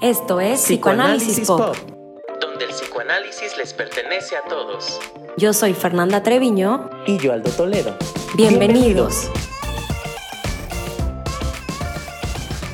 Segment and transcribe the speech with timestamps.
[0.00, 1.74] Esto es Psicoanálisis, Pop.
[2.40, 5.00] donde el psicoanálisis les pertenece a todos.
[5.36, 6.88] Yo soy Fernanda Treviño.
[7.04, 7.96] Y yo, Aldo Toledo.
[8.36, 9.28] Bienvenidos.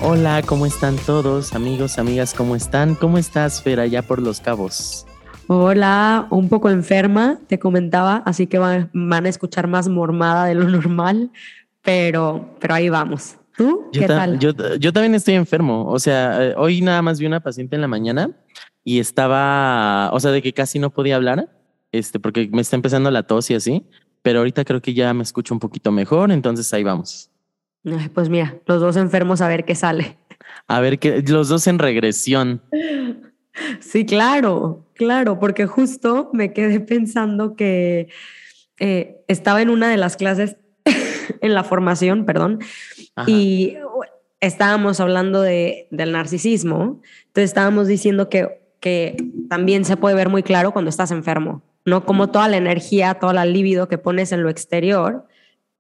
[0.03, 1.55] Hola, ¿cómo están todos?
[1.55, 2.95] Amigos, amigas, ¿cómo están?
[2.95, 5.07] ¿Cómo estás, Fer, allá por Los Cabos?
[5.47, 10.57] Hola, un poco enferma, te comentaba, así que van, van a escuchar más mormada de
[10.57, 11.31] lo normal,
[11.81, 13.37] pero, pero ahí vamos.
[13.57, 13.89] ¿Tú?
[13.93, 14.39] Yo ¿Qué ta- tal?
[14.39, 15.87] Yo, yo también estoy enfermo.
[15.89, 18.31] O sea, eh, hoy nada más vi una paciente en la mañana
[18.83, 21.49] y estaba, o sea, de que casi no podía hablar,
[21.93, 23.87] este, porque me está empezando la tos y así,
[24.23, 27.31] pero ahorita creo que ya me escucho un poquito mejor, entonces ahí vamos.
[27.85, 30.17] Ay, Pues mira, los dos enfermos a ver qué sale.
[30.67, 32.63] A ver, que los dos en regresión.
[33.81, 38.09] Sí, claro, claro, porque justo me quedé pensando que
[38.81, 40.57] eh, estaba en una de las clases,
[41.41, 42.59] en la formación, perdón,
[43.27, 43.77] Y
[44.41, 49.17] estábamos hablando de, del narcisismo, entonces estábamos diciendo que, que
[49.49, 52.05] también se puede ver muy claro cuando estás enfermo, ¿no?
[52.05, 55.27] Como toda la energía, toda la libido que pones en lo exterior,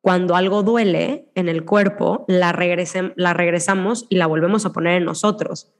[0.00, 2.56] cuando algo duele en el cuerpo, la,
[3.16, 5.72] la regresamos y la volvemos a poner en nosotros.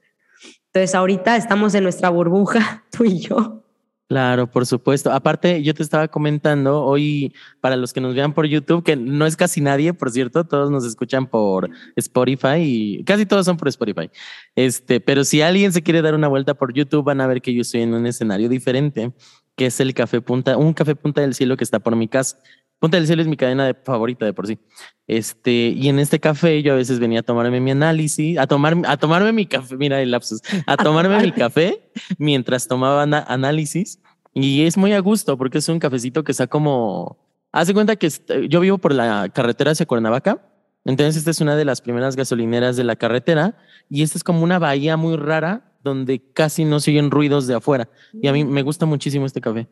[0.67, 3.64] Entonces ahorita estamos en nuestra burbuja, tú y yo.
[4.07, 5.11] Claro, por supuesto.
[5.11, 9.25] Aparte, yo te estaba comentando hoy, para los que nos vean por YouTube, que no
[9.25, 13.67] es casi nadie, por cierto, todos nos escuchan por Spotify y casi todos son por
[13.67, 14.11] Spotify.
[14.55, 17.51] Este, pero si alguien se quiere dar una vuelta por YouTube, van a ver que
[17.55, 19.11] yo estoy en un escenario diferente,
[19.55, 22.37] que es el Café Punta, un Café Punta del Cielo que está por mi casa.
[22.79, 24.59] Punta del Cielo es mi cadena de, favorita de por sí.
[25.07, 28.75] Este, y en este café yo a veces venía a tomarme mi análisis, a tomar,
[28.85, 33.99] a tomarme mi café, mira el lapsus, a tomarme mi café mientras tomaba análisis
[34.33, 37.17] y es muy a gusto porque es un cafecito que está como,
[37.51, 38.09] hace cuenta que
[38.49, 40.41] yo vivo por la carretera hacia Cuernavaca,
[40.85, 43.57] entonces esta es una de las primeras gasolineras de la carretera
[43.89, 47.53] y esta es como una bahía muy rara donde casi no se oyen ruidos de
[47.53, 49.67] afuera y a mí me gusta muchísimo este café.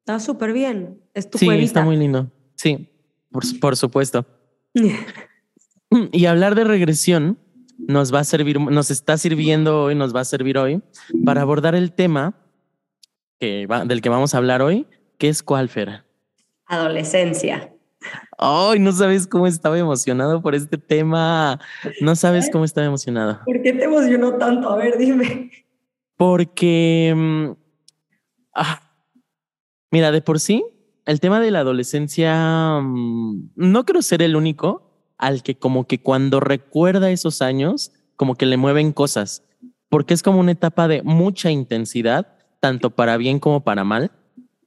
[0.00, 1.00] Está súper bien.
[1.14, 1.66] Es tu Sí, cuevita.
[1.66, 2.30] está muy lindo.
[2.56, 2.88] Sí,
[3.30, 4.26] por, por supuesto.
[6.12, 7.38] Y hablar de regresión
[7.78, 10.82] nos va a servir, nos está sirviendo hoy, nos va a servir hoy
[11.24, 12.34] para abordar el tema
[13.38, 14.86] que va- del que vamos a hablar hoy,
[15.18, 16.04] que es cuál, Fer.
[16.66, 17.70] Adolescencia.
[18.38, 21.58] Ay, no sabes cómo estaba emocionado por este tema.
[22.00, 23.40] No sabes cómo estaba emocionado.
[23.44, 24.68] ¿Por qué te emocionó tanto?
[24.70, 25.50] A ver, dime.
[26.16, 27.50] Porque, mm,
[28.54, 28.80] ah,
[29.90, 30.64] mira, de por sí,
[31.06, 36.00] el tema de la adolescencia, mm, no quiero ser el único al que como que
[36.00, 39.44] cuando recuerda esos años, como que le mueven cosas,
[39.88, 44.10] porque es como una etapa de mucha intensidad, tanto para bien como para mal.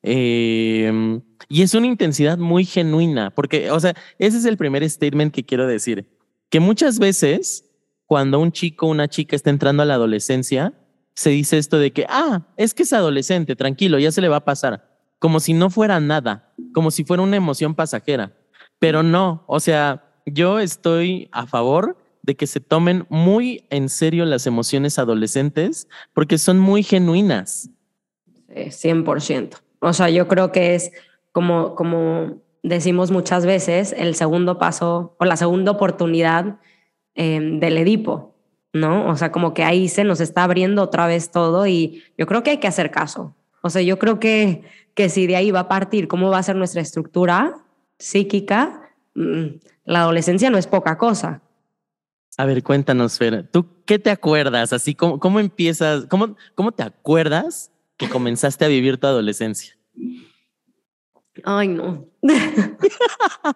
[0.03, 5.33] Eh, y es una intensidad muy genuina, porque, o sea, ese es el primer statement
[5.33, 6.09] que quiero decir,
[6.49, 7.65] que muchas veces
[8.05, 10.73] cuando un chico o una chica está entrando a la adolescencia,
[11.13, 14.37] se dice esto de que, ah, es que es adolescente, tranquilo, ya se le va
[14.37, 18.33] a pasar, como si no fuera nada, como si fuera una emoción pasajera.
[18.79, 24.25] Pero no, o sea, yo estoy a favor de que se tomen muy en serio
[24.25, 27.69] las emociones adolescentes porque son muy genuinas.
[28.49, 29.55] Eh, 100%.
[29.79, 30.91] O sea, yo creo que es
[31.31, 36.59] como, como decimos muchas veces, el segundo paso o la segunda oportunidad
[37.15, 38.35] eh, del Edipo,
[38.73, 39.09] ¿no?
[39.09, 42.43] O sea, como que ahí se nos está abriendo otra vez todo y yo creo
[42.43, 43.35] que hay que hacer caso.
[43.61, 44.63] O sea, yo creo que,
[44.97, 47.63] que si de ahí va a partir cómo va a ser nuestra estructura
[47.99, 49.45] psíquica, mm,
[49.85, 51.43] la adolescencia no es poca cosa.
[52.35, 54.73] A ver, cuéntanos, Fer, ¿tú qué te acuerdas?
[54.73, 56.07] Así, ¿cómo, cómo empiezas?
[56.07, 59.77] Cómo, ¿Cómo te acuerdas que comenzaste a vivir tu adolescencia?
[61.43, 62.07] Ay, no.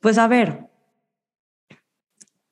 [0.00, 0.66] pues a ver,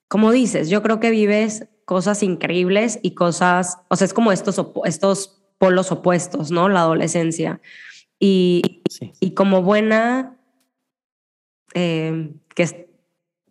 [0.07, 4.65] como dices, yo creo que vives cosas increíbles y cosas, o sea, es como estos,
[4.85, 6.69] estos polos opuestos, ¿no?
[6.69, 7.61] La adolescencia.
[8.19, 9.13] Y, Sí.
[9.21, 10.37] y como buena,
[11.75, 12.77] eh, que es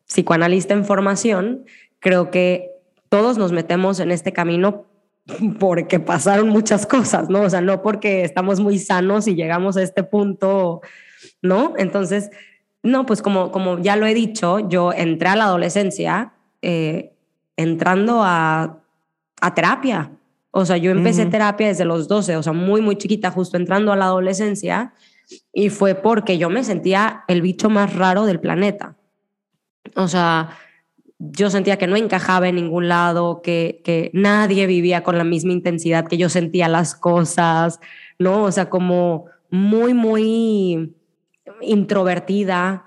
[0.07, 1.65] psicoanalista en formación,
[1.99, 2.71] creo que
[3.09, 4.85] todos nos metemos en este camino
[5.59, 7.41] porque pasaron muchas cosas, ¿no?
[7.41, 10.81] O sea, no porque estamos muy sanos y llegamos a este punto,
[11.41, 11.73] ¿no?
[11.77, 12.29] Entonces,
[12.83, 17.13] no, pues como, como ya lo he dicho, yo entré a la adolescencia eh,
[17.57, 18.79] entrando a,
[19.41, 20.11] a terapia.
[20.57, 23.91] O sea, yo empecé terapia desde los 12, o sea, muy, muy chiquita, justo entrando
[23.91, 24.93] a la adolescencia,
[25.51, 28.95] y fue porque yo me sentía el bicho más raro del planeta.
[29.97, 30.51] O sea,
[31.19, 35.51] yo sentía que no encajaba en ningún lado, que, que nadie vivía con la misma
[35.51, 37.81] intensidad que yo sentía las cosas,
[38.17, 38.43] ¿no?
[38.43, 40.95] O sea, como muy, muy
[41.59, 42.85] introvertida,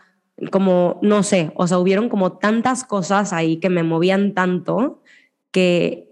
[0.50, 5.02] como, no sé, o sea, hubieron como tantas cosas ahí que me movían tanto
[5.50, 6.07] que,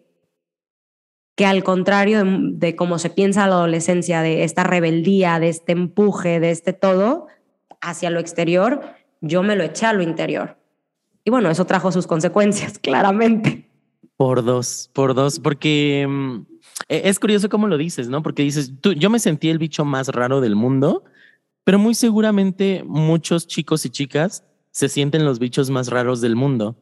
[1.37, 5.73] que al contrario de, de cómo se piensa la adolescencia, de esta rebeldía, de este
[5.73, 7.29] empuje, de este todo
[7.81, 8.81] hacia lo exterior,
[9.21, 10.56] yo me lo eché a lo interior.
[11.25, 13.69] Y bueno, eso trajo sus consecuencias, claramente.
[14.17, 16.47] Por dos, por dos, porque mm,
[16.88, 18.23] e, es curioso cómo lo dices, ¿no?
[18.23, 21.05] Porque dices, tú, yo me sentí el bicho más raro del mundo,
[21.65, 26.77] pero muy seguramente muchos chicos y chicas se sienten los bichos más raros del mundo.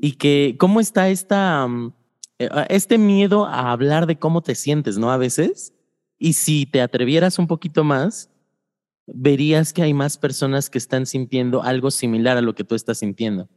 [0.00, 1.92] Y que, ¿cómo está esta, mm,
[2.38, 5.10] este miedo a hablar de cómo te sientes, ¿no?
[5.10, 5.72] A veces.
[6.18, 8.30] Y si te atrevieras un poquito más,
[9.06, 12.98] verías que hay más personas que están sintiendo algo similar a lo que tú estás
[12.98, 13.48] sintiendo.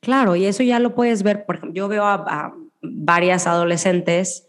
[0.00, 1.46] Claro, y eso ya lo puedes ver.
[1.46, 4.48] Por ejemplo, yo veo a, varias adolescentes,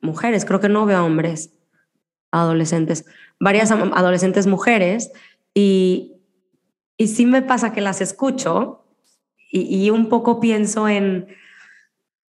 [0.00, 1.54] mujeres, creo que no veo hombres,
[2.30, 3.06] adolescentes,
[3.38, 5.12] varias adolescentes mujeres,
[5.54, 6.16] y,
[6.98, 8.84] y sí me pasa que las escucho
[9.50, 11.28] y, y un poco pienso en,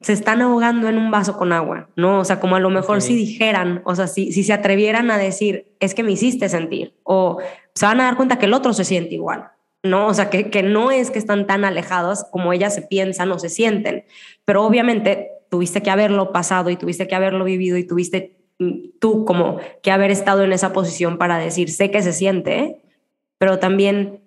[0.01, 2.19] se están ahogando en un vaso con agua, ¿no?
[2.19, 5.17] O sea, como a lo mejor si dijeran, o sea, si, si se atrevieran a
[5.17, 7.37] decir, es que me hiciste sentir, o
[7.75, 9.49] se van a dar cuenta que el otro se siente igual,
[9.83, 10.07] ¿no?
[10.07, 13.37] O sea, que, que no es que están tan alejados como ellas se piensan o
[13.37, 14.05] se sienten,
[14.43, 19.23] pero obviamente tuviste que haberlo pasado y tuviste que haberlo vivido y tuviste mm, tú
[19.25, 22.81] como que haber estado en esa posición para decir, sé que se siente,
[23.37, 24.20] pero también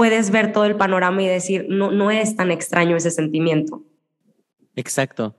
[0.00, 3.84] puedes ver todo el panorama y decir, no, no es tan extraño ese sentimiento.
[4.74, 5.36] Exacto.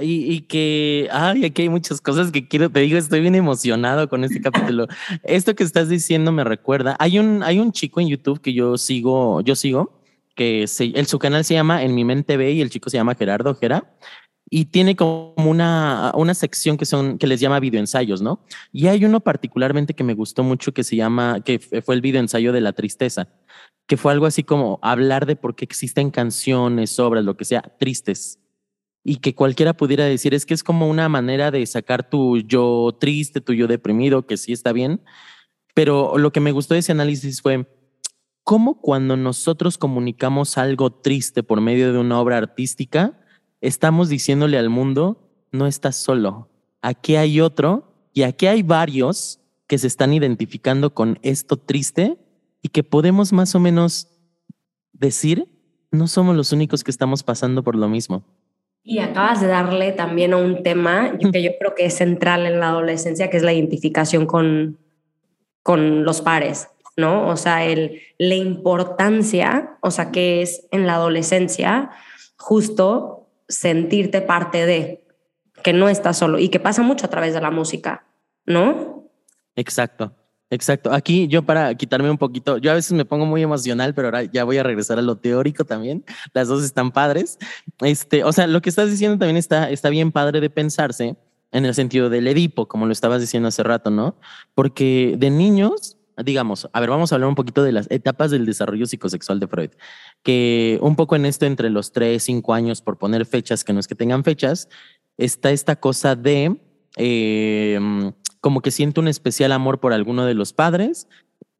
[0.00, 4.08] Y, y, que, ay, aquí hay muchas cosas que quiero, te digo, estoy bien emocionado
[4.08, 4.86] con este capítulo.
[5.24, 8.78] Esto que estás diciendo me recuerda, hay un, hay un chico en YouTube que yo
[8.78, 10.00] sigo, yo sigo,
[10.36, 12.98] que se, el, su canal se llama En mi mente ve y el chico se
[12.98, 13.92] llama Gerardo Gera
[14.48, 18.40] y tiene como una, una sección que son que les llama videoensayos, ¿no?
[18.72, 22.52] Y hay uno particularmente que me gustó mucho que se llama que fue el videoensayo
[22.52, 23.28] de la tristeza,
[23.86, 27.62] que fue algo así como hablar de por qué existen canciones, obras, lo que sea,
[27.78, 28.40] tristes
[29.08, 32.96] y que cualquiera pudiera decir es que es como una manera de sacar tu yo
[32.98, 35.00] triste, tu yo deprimido, que sí está bien.
[35.74, 37.68] Pero lo que me gustó de ese análisis fue
[38.42, 43.20] cómo cuando nosotros comunicamos algo triste por medio de una obra artística,
[43.60, 46.50] estamos diciéndole al mundo, no estás solo,
[46.82, 52.18] aquí hay otro y aquí hay varios que se están identificando con esto triste
[52.62, 54.08] y que podemos más o menos
[54.92, 55.48] decir,
[55.90, 58.24] no somos los únicos que estamos pasando por lo mismo.
[58.82, 62.60] Y acabas de darle también a un tema que yo creo que es central en
[62.60, 64.78] la adolescencia, que es la identificación con,
[65.62, 67.28] con los pares, ¿no?
[67.28, 71.90] O sea, el, la importancia, o sea, que es en la adolescencia
[72.38, 75.06] justo sentirte parte de,
[75.62, 78.06] que no estás solo y que pasa mucho a través de la música,
[78.44, 79.10] ¿no?
[79.56, 80.14] Exacto.
[80.48, 80.92] Exacto.
[80.92, 84.22] Aquí yo para quitarme un poquito, yo a veces me pongo muy emocional, pero ahora
[84.24, 86.04] ya voy a regresar a lo teórico también.
[86.34, 87.38] Las dos están padres.
[87.80, 91.16] Este, o sea, lo que estás diciendo también está, está bien padre de pensarse
[91.52, 94.16] en el sentido del Edipo, como lo estabas diciendo hace rato, ¿no?
[94.54, 98.46] Porque de niños, digamos, a ver, vamos a hablar un poquito de las etapas del
[98.46, 99.70] desarrollo psicosexual de Freud,
[100.22, 103.80] que un poco en esto entre los tres, cinco años, por poner fechas que no
[103.80, 104.68] es que tengan fechas,
[105.16, 106.60] está esta cosa de
[106.96, 108.12] eh,
[108.46, 111.08] como que siento un especial amor por alguno de los padres,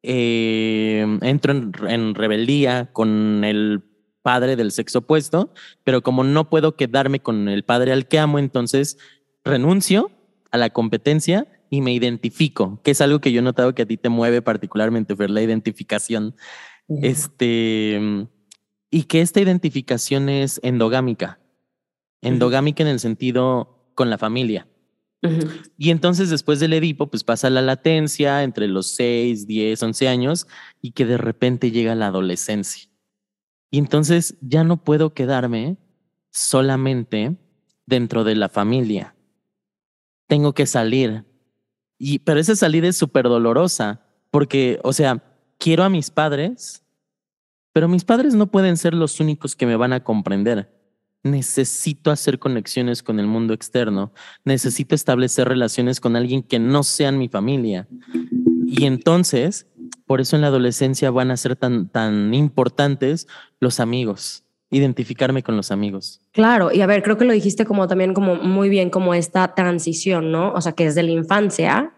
[0.05, 3.83] eh, entro en, rebeldía con el
[4.23, 5.53] padre del sexo opuesto,
[5.83, 8.99] pero como no puedo quedarme con el padre al que amo, entonces
[9.43, 10.13] renuncio
[10.53, 13.87] a la competencia y me identifico, que es algo que yo he notado que a
[13.87, 16.37] ti te mueve particularmente, ver la identificación.
[17.03, 18.29] Este,
[18.93, 21.41] y que esta identificación es endogámica.
[22.23, 24.69] Endogámica en el sentido con la familia.
[25.79, 30.47] Y entonces después del Edipo, pues pasa la latencia entre los 6, 10, 11 años
[30.81, 32.89] y que de repente llega la adolescencia.
[33.71, 35.77] Y entonces ya no puedo quedarme
[36.31, 37.37] solamente
[37.87, 39.15] dentro de la familia.
[40.27, 41.25] Tengo que salir.
[41.99, 45.23] Y, pero esa salida es súper dolorosa porque, o sea,
[45.59, 46.85] quiero a mis padres,
[47.73, 50.76] pero mis padres no pueden ser los únicos que me van a comprender
[51.31, 54.13] necesito hacer conexiones con el mundo externo,
[54.45, 57.87] necesito establecer relaciones con alguien que no sean mi familia.
[58.67, 59.67] Y entonces,
[60.07, 63.27] por eso en la adolescencia van a ser tan, tan importantes
[63.61, 66.21] los amigos, identificarme con los amigos.
[66.33, 69.55] Claro, y a ver, creo que lo dijiste como también como muy bien, como esta
[69.55, 70.53] transición, ¿no?
[70.53, 71.93] O sea, que desde la infancia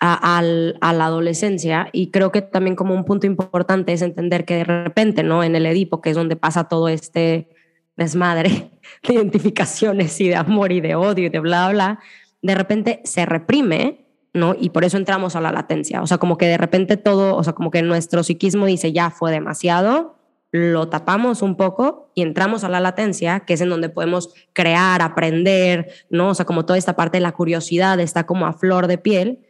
[0.00, 4.56] a, a, la adolescencia y creo que también como un punto importante es entender que
[4.56, 5.42] de repente, ¿no?
[5.42, 7.48] En el Edipo, que es donde pasa todo este
[7.96, 8.70] desmadre
[9.06, 12.00] de identificaciones y de amor y de odio y de bla, bla,
[12.42, 14.54] de repente se reprime, ¿no?
[14.58, 16.02] Y por eso entramos a la latencia.
[16.02, 19.10] O sea, como que de repente todo, o sea, como que nuestro psiquismo dice, ya
[19.10, 20.16] fue demasiado,
[20.52, 25.02] lo tapamos un poco y entramos a la latencia, que es en donde podemos crear,
[25.02, 26.30] aprender, ¿no?
[26.30, 29.40] O sea, como toda esta parte de la curiosidad está como a flor de piel,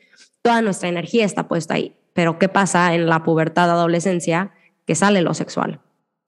[0.42, 1.94] toda nuestra energía está puesta ahí.
[2.12, 4.52] Pero ¿qué pasa en la pubertad, adolescencia?
[4.86, 5.80] Que sale lo sexual.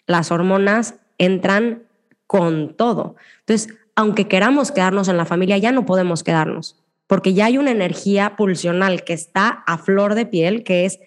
[0.07, 1.88] Las hormonas entran
[2.29, 3.17] con todo.
[3.41, 6.77] Entonces, aunque queramos quedarnos en la familia, ya no podemos quedarnos,
[7.09, 11.01] porque ya hay una energía pulsional que está a flor de piel, que es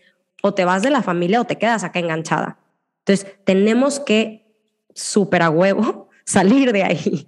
[0.43, 2.57] o te vas de la familia o te quedas acá enganchada.
[3.05, 4.51] Entonces, tenemos que,
[4.93, 7.27] súper a huevo, salir de ahí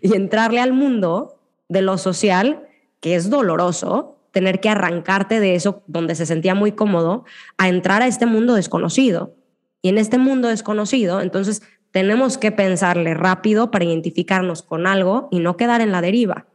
[0.00, 2.66] y entrarle al mundo de lo social,
[3.00, 7.24] que es doloroso, tener que arrancarte de eso donde se sentía muy cómodo,
[7.58, 9.36] a entrar a este mundo desconocido.
[9.80, 11.62] Y en este mundo desconocido, entonces
[11.94, 16.48] tenemos que pensarle rápido para identificarnos con algo y no quedar en la deriva.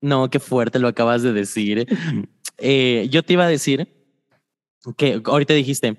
[0.00, 1.86] No, qué fuerte lo acabas de decir.
[2.56, 3.86] Eh, yo te iba a decir
[4.96, 5.98] que ahorita dijiste,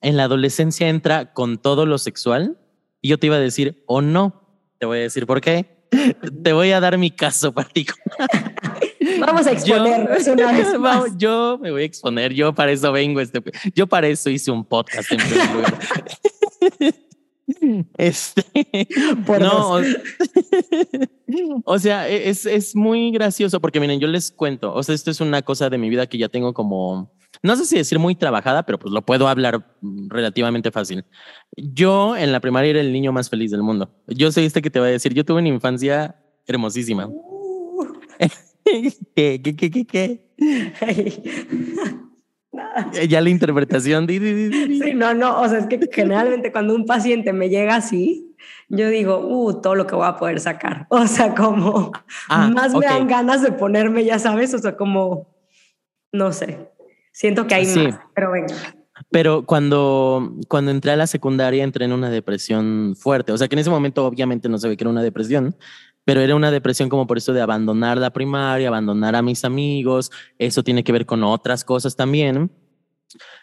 [0.00, 2.56] en la adolescencia entra con todo lo sexual
[3.02, 5.88] y yo te iba a decir, o no, te voy a decir por qué.
[6.44, 8.00] Te voy a dar mi caso particular.
[9.18, 11.16] Vamos a exponernos una vez más.
[11.16, 13.42] Yo me voy a exponer, yo para eso vengo, este,
[13.74, 15.78] yo para eso hice un podcast en primer lugar.
[17.96, 18.42] Este,
[19.24, 19.76] Por no,
[21.64, 25.12] o sea, e, es, es muy gracioso porque miren, yo les cuento, o sea, esto
[25.12, 28.16] es una cosa de mi vida que ya tengo como, no sé si decir muy
[28.16, 29.64] trabajada, pero pues lo puedo hablar
[30.08, 31.04] relativamente fácil.
[31.56, 33.94] Yo en la primaria era el niño más feliz del mundo.
[34.08, 37.08] Yo sé este que te voy a decir, yo tuve una infancia hermosísima.
[39.14, 40.26] ¿Qué, qué, qué, qué, qué?
[43.08, 44.06] Ya la interpretación.
[44.06, 44.80] Di, di, di, di.
[44.80, 48.34] Sí, no, no, o sea, es que generalmente cuando un paciente me llega así,
[48.68, 50.86] yo digo, uh, todo lo que voy a poder sacar.
[50.90, 51.92] O sea, como
[52.28, 52.80] Ah, más ok.
[52.80, 55.28] me dan ganas de ponerme, ya sabes, o sea, como,
[56.12, 56.70] no sé,
[57.12, 57.86] siento que hay Sí.
[57.88, 58.54] más, pero venga.
[59.10, 63.30] Pero cuando, cuando entré a la secundaria entré en una depresión fuerte.
[63.30, 65.54] O sea que en ese momento obviamente no sabía que era una depresión,
[66.06, 70.10] pero era una depresión como por eso de abandonar la primaria, abandonar a mis amigos.
[70.38, 72.50] Eso tiene que ver con otras cosas también.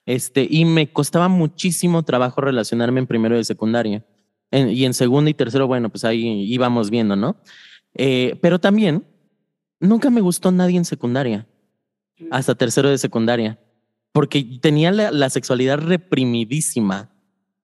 [0.06, 4.06] Este, y me costaba muchísimo trabajo relacionarme en primero de secundaria.
[4.50, 7.36] En- y en segundo y tercero, bueno, pues ahí íbamos viendo, ¿no?
[7.96, 9.06] Eh, pero también
[9.80, 11.46] nunca me gustó nadie en secundaria,
[12.32, 13.60] hasta tercero de secundaria
[14.14, 17.10] porque tenía la, la sexualidad reprimidísima.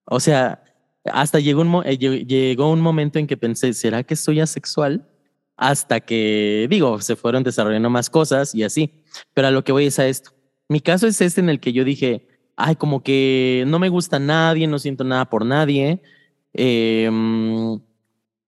[0.04, 0.59] O sea,
[1.04, 5.06] hasta llegó un, eh, lle- llegó un momento en que pensé, ¿será que soy asexual?
[5.56, 9.02] Hasta que, digo, se fueron desarrollando más cosas y así.
[9.34, 10.30] Pero a lo que voy es a esto.
[10.68, 14.18] Mi caso es este en el que yo dije, ay, como que no me gusta
[14.18, 16.00] nadie, no siento nada por nadie.
[16.52, 17.80] Em,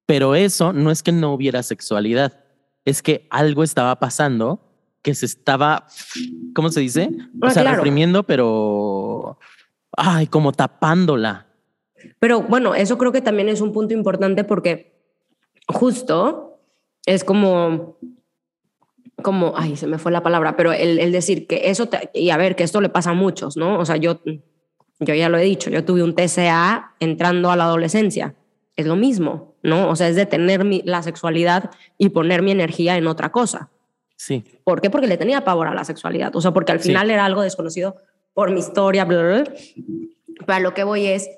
[0.06, 2.44] pero eso no es que no hubiera sexualidad,
[2.84, 4.68] es que algo estaba pasando
[5.02, 5.86] que se estaba,
[6.54, 7.10] ¿cómo se dice?
[7.40, 7.76] O Ah, sea, claro.
[7.78, 9.38] reprimiendo, pero,
[9.96, 11.46] ay, como tapándola.
[12.18, 14.92] Pero bueno, eso creo que también es un punto importante porque
[15.68, 16.58] justo
[17.06, 17.98] es como,
[19.22, 22.30] como, ay, se me fue la palabra, pero el, el decir que eso, te- y
[22.30, 23.78] a ver, que esto le pasa a muchos, ¿no?
[23.78, 27.64] O sea, yo, yo ya lo he dicho, yo tuve un TCA entrando a la
[27.64, 28.34] adolescencia.
[28.76, 29.90] Es lo mismo, ¿no?
[29.90, 33.68] O sea, es detener mi, la sexualidad y poner mi energía en otra cosa.
[34.16, 34.88] Sí, ¿Por qué?
[34.88, 36.34] Porque le tenía pavor a la sexualidad.
[36.36, 36.88] O sea, porque al Sí.
[36.88, 37.96] final era algo desconocido
[38.34, 39.52] por mi historia, bla, bla, bla.
[40.46, 41.28] Pero a lo que voy es,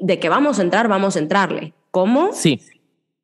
[0.00, 1.74] de que vamos a entrar, vamos a entrarle.
[1.90, 2.30] ¿Cómo?
[2.32, 2.60] sí,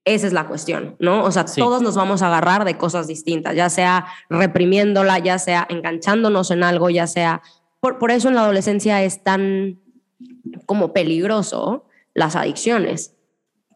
[0.04, 1.22] Esa es la cuestión, ¿no?
[1.22, 1.60] O sea, Sí.
[1.60, 6.64] todos nos vamos a agarrar de cosas distintas, ya sea reprimiéndola, ya sea enganchándonos en
[6.64, 7.42] algo, ya sea...
[7.78, 9.78] Por, por eso en la adolescencia es tan
[10.66, 13.14] como peligroso las adicciones,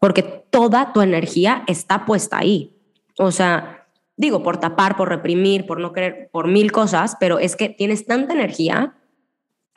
[0.01, 2.75] porque toda tu energía está puesta ahí.
[3.17, 7.55] O sea, digo, por tapar, por reprimir, por no querer, por mil cosas, pero es
[7.55, 8.95] que tienes tanta energía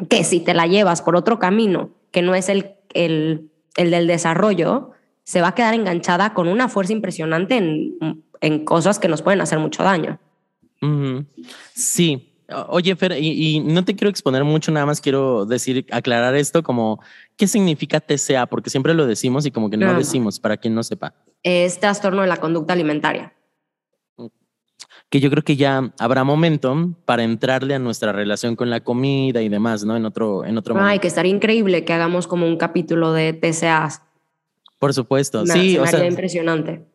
[0.09, 4.07] que si te la llevas por otro camino, que no es el, el, el del
[4.07, 4.91] desarrollo,
[5.25, 9.41] se va a quedar enganchada con una fuerza impresionante en, en cosas que nos pueden
[9.41, 10.19] hacer mucho daño.
[11.75, 12.27] Sí.
[12.69, 16.65] Oye, Fer, y, y no te quiero exponer mucho, nada más quiero decir, aclarar esto
[16.65, 17.01] como,
[17.37, 18.47] ¿qué significa TCA?
[18.47, 19.97] Porque siempre lo decimos y como que no No.
[19.99, 21.15] decimos, para quien no sepa.
[21.45, 23.33] Es trastorno de la conducta alimentaria.
[25.11, 29.43] Que yo creo que ya habrá momento para entrarle a nuestra relación con la comida
[29.43, 29.97] y demás, ¿no?
[29.97, 31.01] En otro, en otro Ay, momento.
[31.03, 34.03] que estaría increíble que hagamos como un capítulo de TCAs.
[34.79, 36.87] Por supuesto, Me- sí, se o sea, impresionante.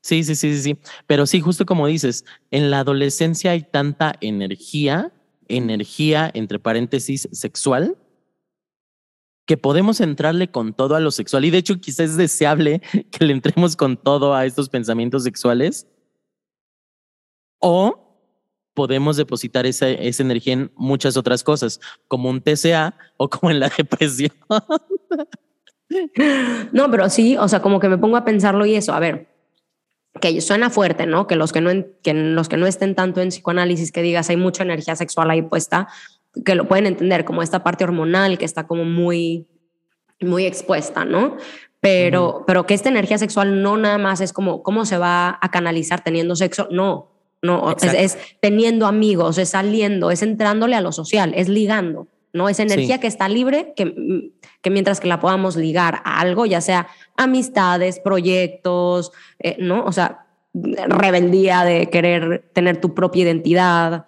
[0.00, 0.78] sí, sí, sí, sí, sí.
[1.06, 5.12] Pero sí, justo como dices, en la adolescencia hay tanta energía,
[5.46, 7.96] energía entre paréntesis sexual,
[9.46, 11.44] que podemos entrarle con todo a lo sexual.
[11.44, 12.80] Y de hecho, quizás es deseable
[13.12, 15.86] que le entremos con todo a estos pensamientos sexuales.
[17.62, 18.02] O
[18.74, 23.60] podemos depositar esa, esa energía en muchas otras cosas, como un TCA o como en
[23.60, 24.32] la depresión.
[26.72, 29.28] No, pero sí, o sea, como que me pongo a pensarlo y eso, a ver,
[30.20, 31.26] que suena fuerte, ¿no?
[31.26, 31.70] Que los que no,
[32.02, 35.42] que los que no estén tanto en psicoanálisis, que digas hay mucha energía sexual ahí
[35.42, 35.88] puesta,
[36.44, 39.46] que lo pueden entender como esta parte hormonal que está como muy,
[40.20, 41.36] muy expuesta, ¿no?
[41.80, 45.50] Pero, pero que esta energía sexual no nada más es como cómo se va a
[45.50, 47.11] canalizar teniendo sexo, no,
[47.42, 52.08] no, es, es, teniendo amigos, es saliendo, es entrándole a lo social, es ligando.
[52.32, 52.48] ¿no?
[52.48, 54.32] Esa energía que está libre, que,
[54.62, 59.84] que, mientras que la podamos ligar a algo, ya sea amistades, proyectos, eh, ¿no?
[59.84, 64.06] O sea, rebeldía de querer tener tu propia identidad.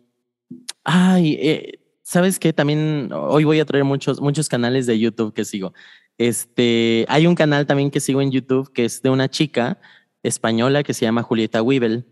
[0.83, 2.53] ay, eh, ¿sabes qué?
[2.53, 5.73] También hoy voy a traer muchos, muchos canales de YouTube que sigo.
[6.27, 9.79] Este, hay un canal también que sigo en YouTube que es de una chica
[10.21, 12.05] española que se llama Julieta Weibel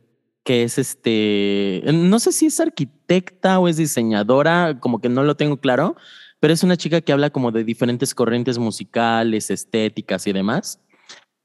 [0.44, 5.36] que es este, no sé si es arquitecta o es diseñadora, como que no lo
[5.36, 5.96] tengo claro,
[6.40, 10.82] pero es una chica que habla como de diferentes corrientes musicales, estéticas y demás.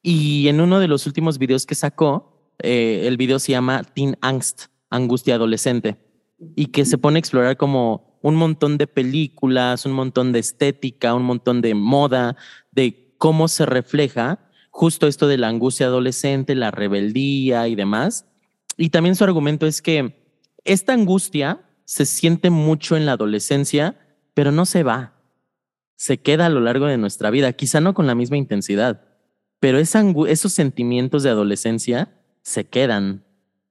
[0.01, 4.17] Y en uno de los últimos videos que sacó, eh, el video se llama Teen
[4.23, 5.99] Angst, angustia adolescente,
[6.39, 11.15] y que se pone a explorar como un montón de películas, un montón de estética,
[11.15, 12.37] un montón de moda,
[12.73, 18.27] de cómo se refleja justo esto de la angustia adolescente, la rebeldía y demás
[18.77, 20.25] y también su argumento es que
[20.65, 23.97] esta angustia se siente mucho en la adolescencia,
[24.33, 25.15] pero no se va.
[25.97, 29.03] Se queda a lo largo de nuestra vida, quizá no con la misma intensidad,
[29.61, 32.13] pero esos sentimientos de adolescencia
[32.43, 33.25] se quedan.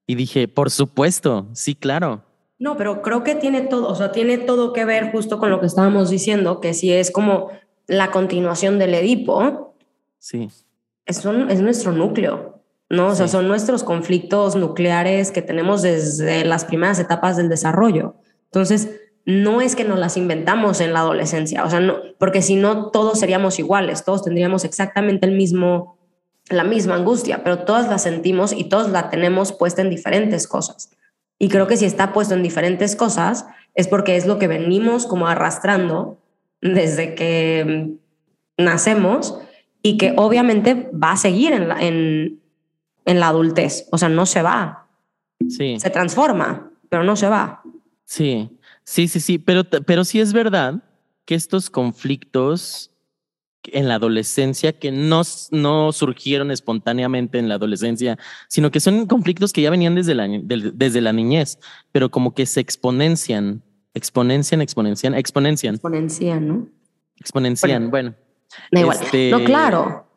[0.08, 2.26] Y dije, por supuesto, sí, claro.
[2.64, 5.60] No, pero creo que tiene todo, o sea, tiene todo que ver justo con lo
[5.60, 7.50] que estábamos diciendo, que si es como
[7.88, 9.76] la continuación del Edipo.
[10.18, 10.48] Sí.
[11.06, 12.62] Es, es nuestro núcleo.
[12.90, 13.08] ¿no?
[13.08, 18.16] O sea, son nuestros conflictos nucleares que tenemos desde las primeras etapas del desarrollo.
[18.46, 18.92] Entonces,
[19.26, 22.92] no es que nos las inventamos en la adolescencia, o sea, no, porque si no,
[22.92, 25.98] todos seríamos iguales, todos tendríamos exactamente el mismo,
[26.50, 30.90] la misma angustia, pero todas la sentimos y todos la tenemos puesta en diferentes cosas.
[31.44, 35.06] Y creo que si está puesto en diferentes cosas, es porque es lo que venimos
[35.06, 36.18] como arrastrando
[36.62, 37.98] desde que
[38.58, 39.38] nacemos
[39.82, 42.40] y que obviamente va a seguir en, la, en,
[43.04, 43.90] en la adultez.
[43.92, 44.88] O sea, no se va.
[45.50, 45.78] Sí.
[45.82, 47.62] Se transforma, pero no se va.
[48.06, 48.50] Sí,
[48.86, 49.38] sí, sí, sí.
[49.38, 50.82] Pero, pero sí es verdad
[51.26, 52.90] que estos conflictos
[53.66, 55.22] en la adolescencia que no,
[55.52, 60.28] no surgieron espontáneamente en la adolescencia, sino que son conflictos que ya venían desde la,
[60.28, 61.60] desde la niñez,
[61.92, 65.76] pero como que se exponencian, exponencian, exponencian, exponencian.
[65.76, 66.68] Exponencian, ¿no?
[67.18, 68.16] Exponencian, bueno.
[68.72, 68.98] Da igual.
[69.02, 70.08] Este no, claro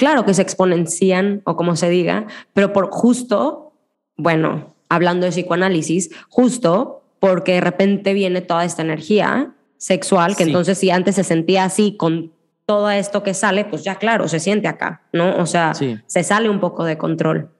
[0.00, 3.74] claro que se exponencian o como se diga, pero por justo,
[4.16, 10.76] bueno, hablando de psicoanálisis, justo porque de repente viene toda esta energía sexual, que entonces
[10.76, 12.32] si antes se sentía así con
[12.66, 15.38] todo esto que sale, pues ya claro, se siente acá, ¿no?
[15.38, 17.50] O sea, se sale un poco de control.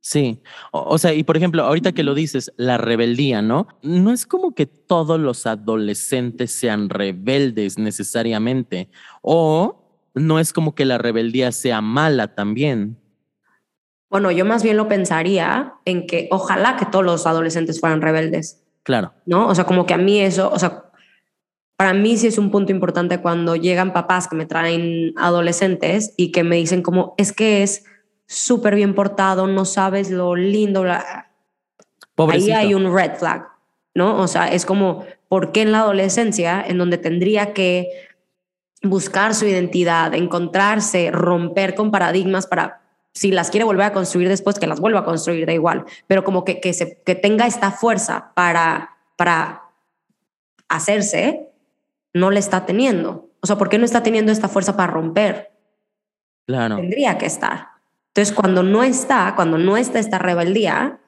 [0.00, 3.68] Sí, o, sea, y por ejemplo, ahorita que lo dices, la rebeldía, ¿no?
[3.82, 8.90] No es como que todos los adolescentes sean rebeldes necesariamente,
[9.22, 12.98] o no es como que la rebeldía sea mala también.
[14.10, 18.60] Bueno, yo más bien lo pensaría en que ojalá que todos los adolescentes fueran rebeldes.
[18.82, 19.14] Claro.
[19.24, 19.46] ¿No?
[19.46, 20.90] O sea, como que a mí eso, o sea,
[21.76, 26.30] para mí sí es un punto importante cuando llegan papás que me traen adolescentes y
[26.30, 27.84] que me dicen como, es que es
[28.26, 30.84] súper bien portado, no sabes lo lindo.
[32.30, 33.48] Ahí hay un red flag,
[33.94, 34.20] ¿no?
[34.20, 37.88] O sea, es como, ¿por qué en la adolescencia, en donde tendría que
[38.82, 42.80] buscar su identidad, encontrarse, romper con paradigmas para,
[43.14, 46.24] si las quiere volver a construir después, que las vuelva a construir, da igual, pero
[46.24, 49.62] como que, que, se, que tenga esta fuerza para, para
[50.68, 51.51] hacerse,
[52.14, 53.30] no le está teniendo.
[53.40, 55.50] O sea, ¿por qué no está teniendo esta fuerza para romper?
[56.46, 56.76] Claro.
[56.76, 57.68] Tendría que estar.
[58.08, 61.00] Entonces, cuando no está, cuando no está esta rebeldía,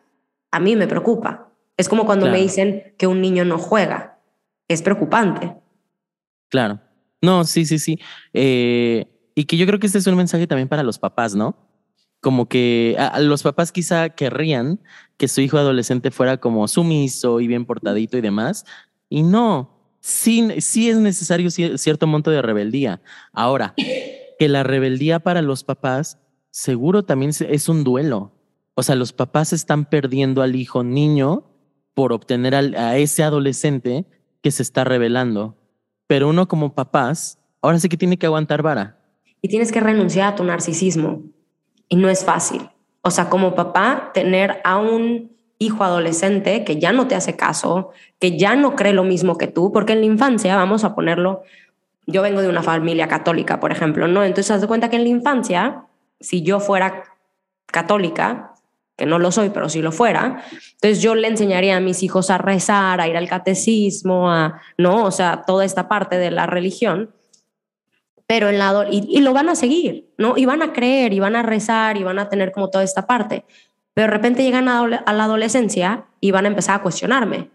[0.50, 1.50] a mí me preocupa.
[1.76, 4.18] Es como cuando me dicen que un niño no juega.
[4.68, 5.54] Es preocupante.
[6.48, 6.80] Claro.
[7.20, 7.98] No, sí, sí, sí.
[8.32, 11.56] Eh, y que yo creo que este es un mensaje también para los papás, ¿no?
[12.20, 14.80] Como que a, los papás quizá querrían
[15.16, 18.64] que su hijo adolescente fuera como sumiso y bien portadito y demás.
[19.08, 19.73] Y no,
[20.06, 23.00] sí, sí es necesario cierto monto de rebeldía.
[23.32, 26.18] Ahora, que la rebeldía para los papás
[26.50, 28.32] seguro también es un duelo.
[28.74, 31.44] O sea, los papás están perdiendo al hijo niño
[31.94, 34.04] por obtener a ese adolescente
[34.42, 35.56] que se está rebelando
[36.06, 38.98] pero uno como papás, ahora sí que tiene que aguantar vara.
[39.40, 41.22] y tienes que renunciar a tu narcisismo.
[41.88, 42.70] Y no es fácil.
[43.02, 47.90] O sea, como papá, tener a un hijo adolescente que ya no te hace caso,
[48.18, 51.42] que ya no cree lo mismo que tú, porque en la infancia, vamos a ponerlo,
[52.06, 54.24] yo vengo de una familia católica, por ejemplo, ¿no?
[54.24, 55.84] Entonces, haz de cuenta que en la infancia,
[56.20, 57.04] si yo fuera
[57.66, 58.54] católica,
[58.96, 62.30] que no lo soy, pero si lo fuera, entonces yo le enseñaría a mis hijos
[62.30, 65.04] a rezar, a ir al catecismo, a, ¿no?
[65.04, 67.10] O sea, toda esta parte de la religión,
[68.26, 70.36] pero en la, y, y, lo van a seguir, ¿no?
[70.36, 73.06] Y van a creer, y van a rezar, y van a tener como toda esta
[73.06, 73.44] parte.
[73.94, 77.50] Pero de repente llegan a, la adolescencia y van a empezar a cuestionarme.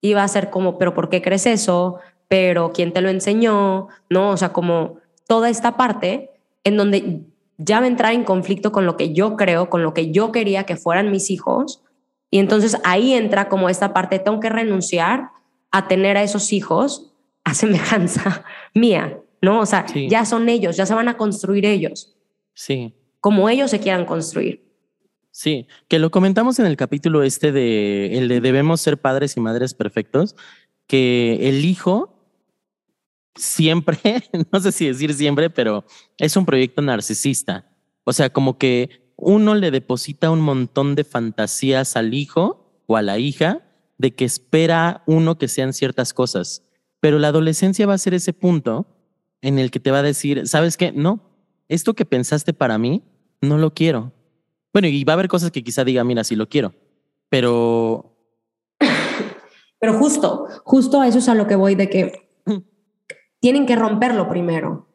[0.00, 1.98] Y va a ser como, pero ¿por qué crees eso?
[2.28, 3.88] Pero ¿quién te lo enseñó?
[4.08, 4.30] ¿No?
[4.30, 6.30] O sea, como toda esta parte
[6.64, 7.22] en donde
[7.58, 10.32] ya va a entrar en conflicto con lo que yo creo, con lo que yo
[10.32, 11.82] quería que fueran mis hijos.
[12.30, 15.30] Y entonces ahí entra como esta parte, tengo que renunciar
[15.70, 17.12] a tener a esos hijos
[17.44, 19.60] a semejanza mía, ¿no?
[19.60, 22.16] O sea, ya son ellos, ya se van a construir ellos.
[22.54, 22.94] Sí.
[23.20, 24.62] Como ellos se quieran construir.
[25.32, 29.40] Sí, que lo comentamos en el capítulo este de el de debemos ser padres y
[29.40, 30.36] madres perfectos,
[30.86, 32.12] que el hijo
[33.34, 33.98] siempre,
[34.52, 35.86] no sé si decir siempre, pero
[36.18, 37.66] es un proyecto narcisista.
[38.04, 43.02] O sea, como que uno le deposita un montón de fantasías al hijo o a
[43.02, 43.62] la hija
[43.96, 46.62] de que espera uno que sean ciertas cosas.
[47.00, 48.86] Pero la adolescencia va a ser ese punto
[49.40, 50.92] en el que te va a decir, ¿sabes qué?
[50.92, 51.20] No,
[51.68, 53.02] esto que pensaste para mí,
[53.40, 54.12] no lo quiero.
[54.72, 56.74] Bueno, y va a haber cosas que quizá diga, mira, sí lo quiero,
[57.28, 58.16] pero...
[59.80, 62.28] Pero justo, justo a eso es a lo que voy, de que
[63.40, 64.86] tienen que romperlo primero.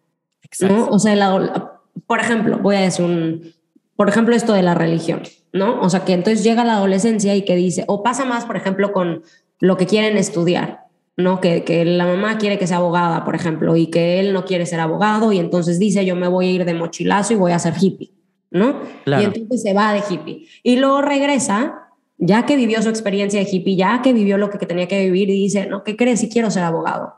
[0.42, 0.88] Exacto.
[0.90, 3.54] O sea, por ejemplo, voy a decir un,
[3.98, 5.82] por ejemplo, esto de la religión, ¿no?
[5.82, 8.94] O sea, que entonces llega la adolescencia y que dice, o pasa más, por ejemplo,
[8.94, 9.24] con
[9.60, 10.86] lo que quieren estudiar,
[11.18, 11.42] ¿no?
[11.42, 14.66] Que, que la mamá quiere que sea abogada, por ejemplo, y que él no quiere
[14.68, 17.60] ser abogado y entonces dice, yo me voy a ir de mochilazo y voy a
[17.60, 18.14] ser hippie,
[18.52, 18.82] ¿no?
[19.06, 20.48] Y entonces se va de hippie.
[20.64, 24.58] Y luego regresa, ya que vivió su experiencia de hippie, ya que vivió lo que,
[24.66, 27.16] tenía que vivir y dice, no, ¿qué crees si quiero ser abogado?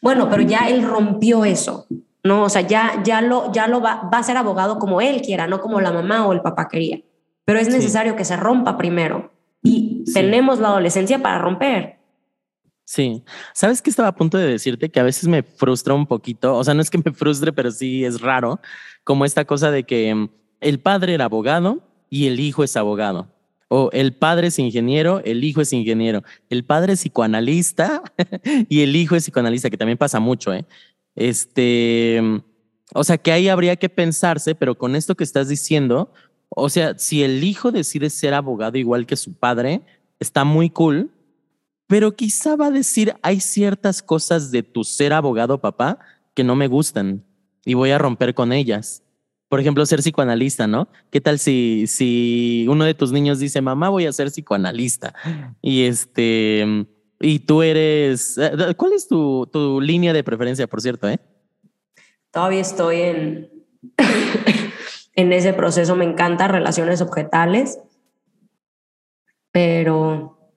[0.00, 1.86] Bueno, pero ya él rompió eso,
[2.22, 2.44] ¿no?
[2.44, 5.46] O sea, ya, ya lo, ya lo va, va a ser abogado como él quiera,
[5.46, 7.00] no como la mamá o el papá quería.
[7.44, 8.18] Pero es necesario sí.
[8.18, 9.30] que se rompa primero.
[9.62, 10.14] Y sí.
[10.14, 11.98] tenemos la adolescencia para romper.
[12.86, 16.54] Sí, sabes que estaba a punto de decirte que a veces me frustra un poquito,
[16.54, 18.60] o sea, no es que me frustre, pero sí es raro,
[19.04, 20.28] como esta cosa de que
[20.64, 23.28] el padre era abogado y el hijo es abogado.
[23.68, 26.22] O el padre es ingeniero, el hijo es ingeniero.
[26.48, 28.02] El padre es psicoanalista
[28.68, 30.64] y el hijo es psicoanalista, que también pasa mucho, ¿eh?
[31.14, 32.20] Este,
[32.94, 36.12] o sea, que ahí habría que pensarse, pero con esto que estás diciendo,
[36.48, 39.82] o sea, si el hijo decide ser abogado igual que su padre,
[40.18, 41.10] está muy cool,
[41.86, 45.98] pero quizá va a decir, hay ciertas cosas de tu ser abogado, papá,
[46.34, 47.22] que no me gustan
[47.64, 49.03] y voy a romper con ellas
[49.48, 50.88] por ejemplo, ser psicoanalista, ¿no?
[51.10, 55.14] ¿Qué tal si, si uno de tus niños dice, mamá, voy a ser psicoanalista?
[55.62, 56.86] Y este,
[57.20, 61.18] y tú eres, eh, ¿cuál es tu, tu línea de preferencia, por cierto, eh?
[62.30, 63.50] Todavía estoy en,
[65.14, 67.78] en ese proceso, me encantan relaciones objetales,
[69.52, 70.52] pero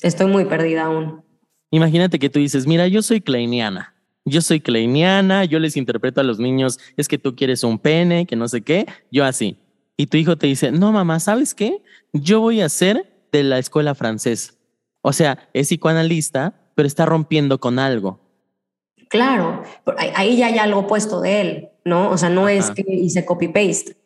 [0.00, 1.22] estoy muy perdida aún.
[1.70, 3.97] Imagínate que tú dices, mira, yo soy kleiniana
[4.28, 8.26] yo soy kleiniana, yo les interpreto a los niños, es que tú quieres un pene,
[8.26, 9.56] que no sé qué, yo así.
[9.96, 11.82] Y tu hijo te dice, no, mamá, ¿sabes qué?
[12.12, 14.54] Yo voy a ser de la escuela francesa.
[15.02, 18.20] O sea, es psicoanalista, pero está rompiendo con algo.
[19.08, 19.62] Claro,
[20.14, 22.10] ahí ya hay algo puesto de él, ¿no?
[22.10, 22.52] O sea, no Ajá.
[22.52, 23.96] es que hice copy-paste.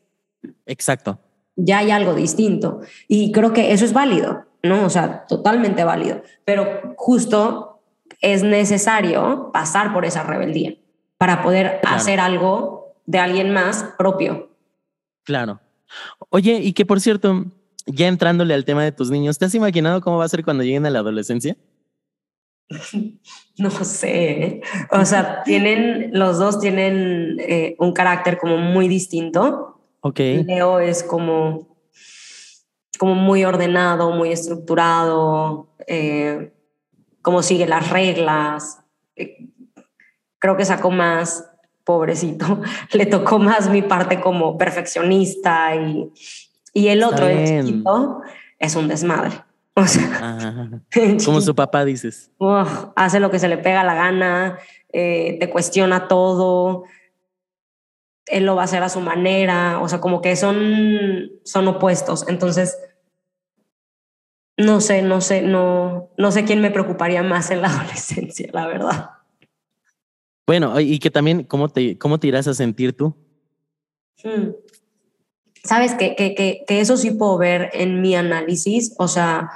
[0.66, 1.18] Exacto.
[1.56, 2.80] Ya hay algo distinto.
[3.08, 4.84] Y creo que eso es válido, ¿no?
[4.86, 6.22] O sea, totalmente válido.
[6.44, 7.71] Pero justo
[8.22, 10.74] es necesario pasar por esa rebeldía
[11.18, 11.96] para poder claro.
[11.96, 14.50] hacer algo de alguien más propio.
[15.24, 15.60] Claro.
[16.30, 17.44] Oye, y que por cierto,
[17.86, 20.62] ya entrándole al tema de tus niños, ¿te has imaginado cómo va a ser cuando
[20.62, 21.56] lleguen a la adolescencia?
[23.58, 24.62] No sé.
[24.90, 29.78] O sea, tienen, los dos tienen eh, un carácter como muy distinto.
[30.00, 30.18] Ok.
[30.18, 31.76] Leo es como,
[32.98, 35.68] como muy ordenado, muy estructurado.
[35.86, 36.50] Eh,
[37.22, 38.80] cómo sigue las reglas.
[39.16, 39.48] Eh,
[40.38, 41.48] creo que sacó más,
[41.84, 42.60] pobrecito,
[42.92, 46.12] le tocó más mi parte como perfeccionista y,
[46.74, 48.22] y el otro, el chiquito,
[48.58, 49.30] es un desmadre.
[49.74, 50.82] O sea,
[51.24, 52.30] como su papá dices.
[52.38, 54.58] Uh, hace lo que se le pega la gana,
[54.92, 56.84] eh, te cuestiona todo,
[58.26, 62.26] él lo va a hacer a su manera, o sea, como que son, son opuestos.
[62.28, 62.78] Entonces,
[64.64, 68.66] no sé, no sé, no, no sé quién me preocuparía más en la adolescencia, la
[68.66, 69.10] verdad.
[70.46, 73.14] Bueno, y que también, ¿cómo te, cómo te irás a sentir tú?
[74.22, 74.50] Hmm.
[75.64, 79.50] Sabes que, que, que, que eso sí puedo ver en mi análisis, o sea,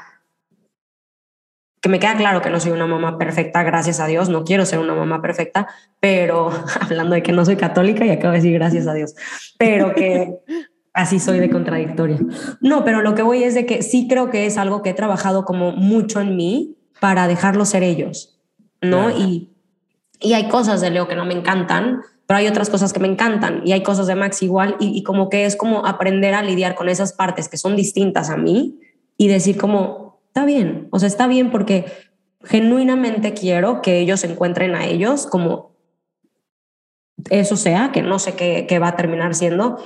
[1.86, 4.66] que me queda claro que no soy una mamá perfecta, gracias a Dios, no quiero
[4.66, 5.68] ser una mamá perfecta,
[6.00, 9.14] pero hablando de que no soy católica y acabo de decir gracias a Dios,
[9.58, 10.36] pero que
[10.96, 12.18] así soy de contradictoria.
[12.60, 14.94] No, pero lo que voy es de que sí creo que es algo que he
[14.94, 18.40] trabajado como mucho en mí para dejarlos ser ellos,
[18.80, 19.10] ¿no?
[19.10, 19.50] Y,
[20.20, 23.08] y hay cosas de Leo que no me encantan, pero hay otras cosas que me
[23.08, 26.42] encantan y hay cosas de Max igual y, y como que es como aprender a
[26.42, 28.80] lidiar con esas partes que son distintas a mí
[29.18, 31.84] y decir como, está bien, o sea, está bien porque
[32.42, 35.76] genuinamente quiero que ellos encuentren a ellos como
[37.28, 39.78] eso sea, que no sé qué, qué va a terminar siendo,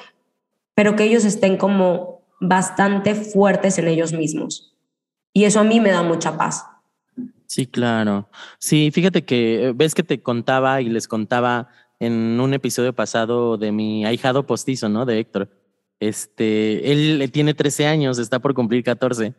[0.75, 4.77] pero que ellos estén como bastante fuertes en ellos mismos.
[5.33, 6.67] Y eso a mí me da mucha paz.
[7.47, 8.29] Sí, claro.
[8.59, 13.59] Sí, fíjate que eh, ves que te contaba y les contaba en un episodio pasado
[13.59, 15.05] de mi ahijado postizo, ¿no?
[15.05, 15.51] De Héctor.
[16.01, 19.35] Este, él tiene 13 años, está por cumplir 14.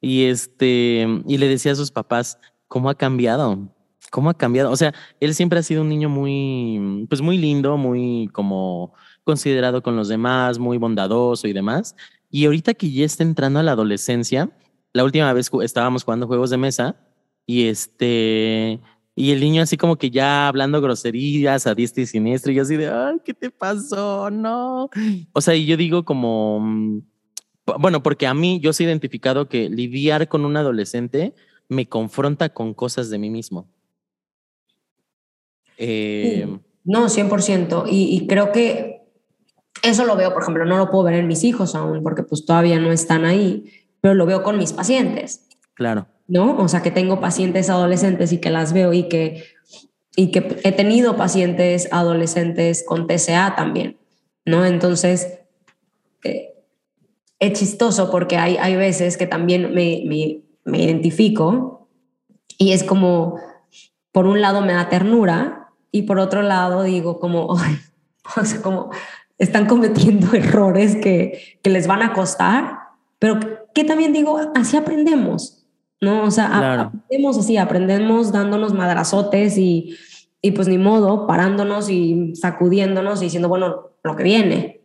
[0.00, 3.68] Y este, y le decía a sus papás, ¿cómo ha cambiado?
[4.10, 4.70] ¿Cómo ha cambiado?
[4.70, 8.94] O sea, él siempre ha sido un niño muy, pues muy lindo, muy como
[9.28, 11.94] considerado con los demás, muy bondadoso y demás.
[12.30, 14.50] Y ahorita que ya está entrando a la adolescencia,
[14.94, 16.96] la última vez estábamos jugando juegos de mesa
[17.44, 18.80] y este,
[19.14, 22.76] y el niño así como que ya hablando groserías a diestra y siniestra y así
[22.76, 24.30] de, ay, ¿qué te pasó?
[24.30, 24.88] No.
[25.34, 27.02] O sea, y yo digo como, mm,
[27.78, 31.34] bueno, porque a mí yo he identificado que lidiar con un adolescente
[31.68, 33.68] me confronta con cosas de mí mismo.
[35.76, 36.48] Eh,
[36.84, 37.84] no, 100%.
[37.90, 38.87] Y, y creo que
[39.82, 42.44] eso lo veo, por ejemplo, no lo puedo ver en mis hijos aún porque pues
[42.44, 45.46] todavía no están ahí, pero lo veo con mis pacientes.
[45.74, 46.06] Claro.
[46.26, 46.56] ¿No?
[46.58, 49.44] O sea, que tengo pacientes adolescentes y que las veo y que,
[50.16, 53.96] y que he tenido pacientes adolescentes con TCA también,
[54.44, 54.66] ¿no?
[54.66, 55.38] Entonces,
[56.24, 56.54] eh,
[57.38, 61.88] es chistoso porque hay, hay veces que también me, me, me identifico
[62.58, 63.40] y es como,
[64.12, 67.46] por un lado me da ternura y por otro lado digo como,
[68.36, 68.90] o sea, como
[69.38, 72.78] están cometiendo errores que, que les van a costar,
[73.18, 73.38] pero
[73.74, 75.64] que también digo, así aprendemos,
[76.00, 76.24] ¿no?
[76.24, 79.96] O sea, aprendemos así, aprendemos dándonos madrazotes y,
[80.42, 84.80] y pues ni modo, parándonos y sacudiéndonos y diciendo, bueno, lo que viene.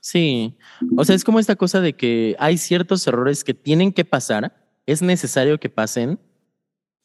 [0.00, 0.56] Sí,
[0.96, 4.56] o sea, es como esta cosa de que hay ciertos errores que tienen que pasar,
[4.86, 6.18] es necesario que pasen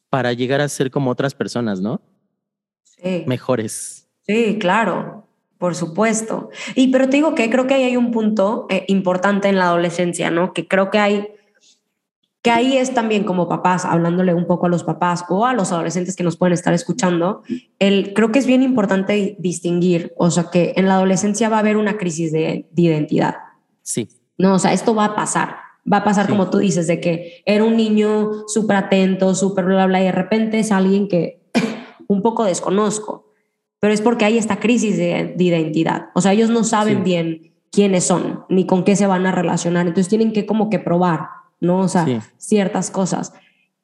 [0.08, 2.00] para llegar a ser como otras personas, ¿no?
[2.84, 3.24] Sí.
[3.26, 4.08] Mejores.
[4.22, 5.25] Sí, claro.
[5.58, 6.50] Por supuesto.
[6.74, 9.66] Y pero te digo que creo que ahí hay un punto eh, importante en la
[9.66, 10.52] adolescencia, ¿no?
[10.52, 11.28] Que creo que hay,
[12.42, 15.72] que ahí es también como papás, hablándole un poco a los papás o a los
[15.72, 17.42] adolescentes que nos pueden estar escuchando,
[17.78, 21.60] el, creo que es bien importante distinguir, o sea, que en la adolescencia va a
[21.60, 23.36] haber una crisis de, de identidad.
[23.82, 24.08] Sí.
[24.36, 25.56] No, o sea, esto va a pasar.
[25.90, 29.86] Va a pasar como tú dices, de que era un niño súper atento, súper bla,
[29.86, 31.40] bla, y de repente es alguien que
[32.08, 33.25] un poco desconozco
[33.80, 36.06] pero es porque hay esta crisis de, identidad.
[36.14, 39.86] O sea, ellos no saben bien quiénes son, ni con qué se van a relacionar.
[39.86, 41.28] Entonces tienen que como que probar,
[41.60, 41.80] ¿no?
[41.80, 42.06] O sea,
[42.38, 43.32] ciertas cosas.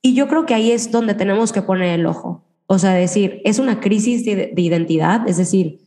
[0.01, 2.45] Y yo creo que ahí es donde tenemos que poner el ojo.
[2.67, 5.81] O sea, decir, es una crisis de, de identidad, es decir,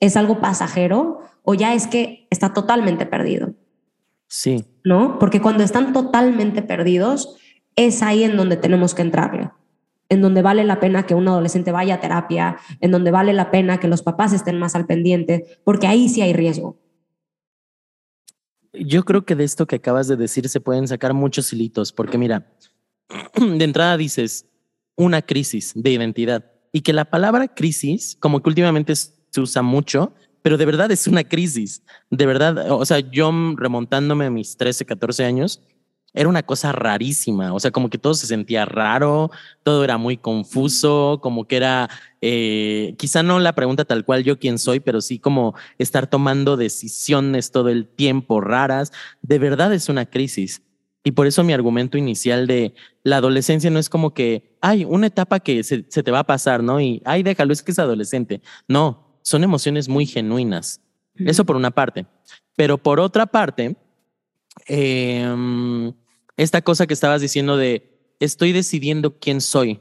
[0.00, 3.54] es algo pasajero o ya es que está totalmente perdido.
[4.26, 4.64] Sí.
[4.84, 5.18] ¿No?
[5.18, 7.36] Porque cuando están totalmente perdidos,
[7.76, 9.50] es ahí en donde tenemos que entrarle
[10.10, 13.50] en donde vale la pena que un adolescente vaya a terapia, en donde vale la
[13.50, 16.78] pena que los papás estén más al pendiente, porque ahí sí hay riesgo.
[18.72, 22.18] Yo creo que de esto que acabas de decir se pueden sacar muchos hilitos, porque
[22.18, 22.52] mira,
[23.36, 24.46] de entrada dices
[24.96, 30.12] una crisis de identidad y que la palabra crisis, como que últimamente se usa mucho,
[30.42, 31.82] pero de verdad es una crisis.
[32.10, 35.62] De verdad, o sea, yo remontándome a mis 13, 14 años,
[36.12, 39.30] era una cosa rarísima, o sea, como que todo se sentía raro,
[39.62, 41.88] todo era muy confuso, como que era,
[42.20, 46.56] eh, quizá no la pregunta tal cual yo quién soy, pero sí como estar tomando
[46.56, 48.92] decisiones todo el tiempo raras,
[49.22, 50.62] de verdad es una crisis.
[51.02, 55.06] Y por eso mi argumento inicial de la adolescencia no es como que hay una
[55.06, 56.78] etapa que se, se, te va a pasar, ¿no?
[56.78, 58.42] Y, ay, déjalo, es que es adolescente.
[58.68, 60.82] No, son emociones muy genuinas.
[61.16, 62.06] Eso por una parte.
[62.56, 63.76] Pero por otra parte,
[64.66, 65.92] eh,
[66.36, 69.80] esta cosa que estabas diciendo de estoy decidiendo quién soy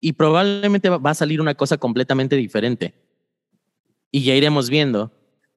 [0.00, 2.94] y probablemente va a salir una cosa completamente diferente
[4.12, 5.10] y ya iremos viendo,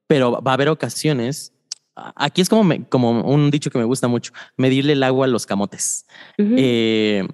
[0.07, 1.51] pero va a haber ocasiones.
[1.95, 5.45] Aquí es como, como un dicho que me gusta mucho, medirle el agua a los
[5.45, 6.05] camotes,
[6.37, 7.27] eh,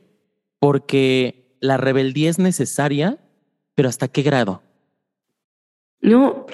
[0.60, 3.17] porque la rebeldía es necesaria,
[3.75, 4.62] pero ¿hasta qué grado?
[6.01, 6.47] No,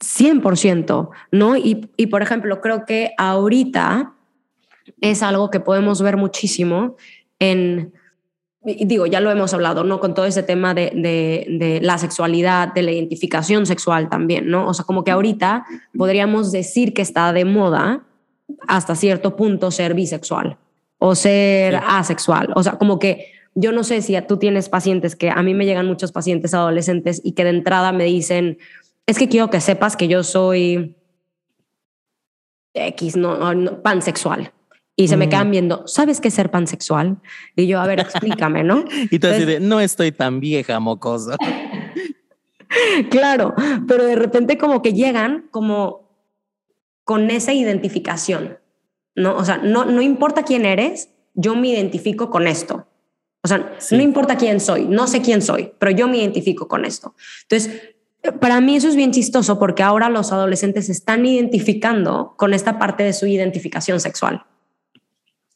[0.00, 1.56] 100%, ¿no?
[1.56, 4.14] Y, y por ejemplo, creo que ahorita
[5.00, 6.96] es algo que podemos ver muchísimo
[7.38, 7.92] en,
[8.64, 10.00] digo, ya lo hemos hablado, ¿no?
[10.00, 14.66] Con todo ese tema de, de, la sexualidad, de la identificación sexual también, ¿no?
[14.66, 15.64] O sea, como que ahorita
[15.96, 18.04] podríamos decir que está de moda
[18.66, 20.56] hasta cierto punto ser bisexual
[20.98, 22.52] o ser asexual.
[22.54, 25.66] O sea, como que yo no sé si tú tienes pacientes que a mí me
[25.66, 28.58] llegan muchos pacientes adolescentes y que de entrada me dicen,
[29.06, 30.96] es que quiero que sepas que yo soy
[32.74, 34.52] X, no, pansexual.
[34.96, 35.50] Y se me quedan mm.
[35.50, 37.20] viendo, ¿sabes qué es ser pansexual?
[37.56, 38.84] Y yo, a ver, explícame, ¿no?
[39.10, 41.36] y tú así de, no estoy tan vieja, mocosa.
[43.10, 43.54] claro,
[43.88, 46.04] pero de repente como que llegan como
[47.02, 48.58] con esa identificación,
[49.16, 49.36] ¿no?
[49.36, 52.86] O sea, no, no importa quién eres, yo me identifico con esto.
[53.42, 56.86] O sea, no importa quién soy, no sé quién soy, pero yo me identifico con
[56.86, 57.14] esto.
[57.42, 57.93] Entonces,
[58.40, 62.78] para mí eso es bien chistoso porque ahora los adolescentes se están identificando con esta
[62.78, 64.44] parte de su identificación sexual.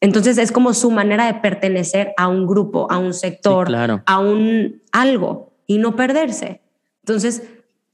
[0.01, 3.69] Entonces es como su manera de pertenecer a un grupo, a un sector,
[4.07, 6.61] a un algo y no perderse.
[7.03, 7.43] Entonces,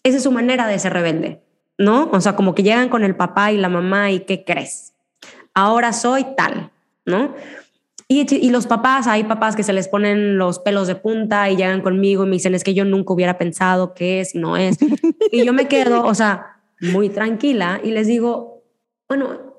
[0.03, 1.41] esa es su manera de ser rebelde,
[1.79, 2.11] ¿no?
[2.13, 4.93] O sea, como que llegan con el papá y la mamá y ¿qué crees?
[5.55, 6.73] Ahora soy tal,
[7.07, 7.35] ¿no?
[8.21, 11.81] Y, los papás, hay papás que se les ponen los pelos de punta y llegan
[11.81, 14.79] conmigo y me dicen, es que yo nunca hubiera pensado qué es, no es.
[15.33, 18.63] y yo me quedo, o sea, muy tranquila y les digo,
[19.09, 19.55] bueno,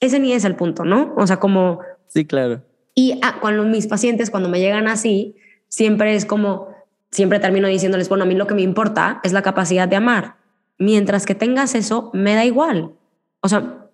[0.00, 1.14] ese ni es el punto, ¿no?
[1.16, 1.80] O sea, como...
[2.08, 2.62] Sí, claro.
[2.94, 5.36] Y ah, cuando mis pacientes, cuando me llegan así,
[5.68, 6.74] siempre es como,
[7.10, 10.36] siempre termino diciéndoles, bueno, a mí lo que me importa es la capacidad de amar.
[10.78, 12.92] Mientras que tengas eso, me da igual.
[13.40, 13.88] O sea,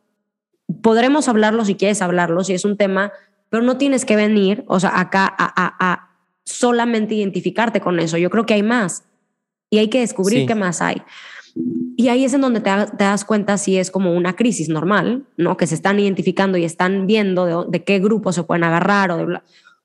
[0.83, 3.13] podremos hablarlo si quieres hablarlo, si es un tema
[3.51, 6.11] pero no tienes que venir, o sea, acá a,
[6.45, 8.19] solamente identificarte con eso.
[8.19, 9.05] Yo creo que hay más
[9.71, 11.03] y hay que descubrir qué más hay.
[11.97, 15.57] Y ahí es en donde te, das cuenta si es como una crisis normal, ¿no?
[15.57, 19.41] Que se están identificando y están viendo de, qué grupo se pueden agarrar o de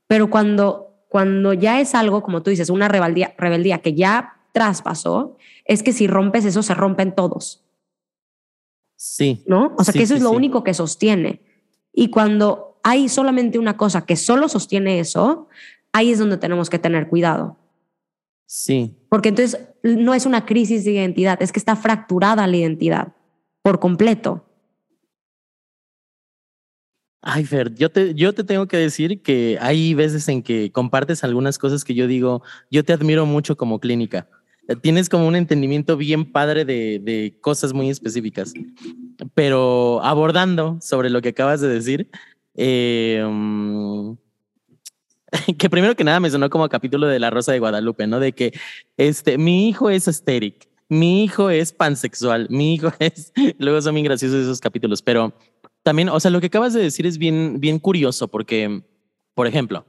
[0.08, 5.38] Pero cuando, cuando ya es algo, como tú dices, una rebeldía, rebeldía que ya traspasó,
[5.66, 7.64] es que si rompes eso, se rompen todos.
[8.96, 9.44] Sí.
[9.46, 9.76] ¿No?
[9.78, 11.42] O sea, que eso es lo único que sostiene.
[11.94, 15.48] Y cuando hay solamente una cosa que solo sostiene eso,
[15.92, 17.58] ahí es donde tenemos que tener cuidado.
[18.46, 18.96] Sí.
[19.10, 23.14] Porque entonces no es una crisis de identidad, es que está fracturada la identidad
[23.62, 24.46] por completo.
[27.22, 31.24] Ay, Fer, yo te, yo te tengo que decir que hay veces en que compartes
[31.24, 34.28] algunas cosas que yo digo, yo te admiro mucho como clínica.
[34.82, 38.54] Tienes como un entendimiento bien padre de, de cosas muy específicas,
[39.34, 42.10] pero abordando sobre lo que acabas de decir,
[42.60, 44.14] mm,
[45.58, 48.20] que primero que nada me sonó como capítulo de La Rosa de Guadalupe, ¿no?
[48.20, 48.54] De que
[48.98, 53.32] este, mi hijo es estéric, mi hijo es pansexual, mi hijo es...
[53.58, 55.34] Luego son bien graciosos esos capítulos, pero
[55.84, 58.84] también, o sea, lo que acabas de decir es bien, bien curioso porque,
[59.34, 59.86] por ejemplo,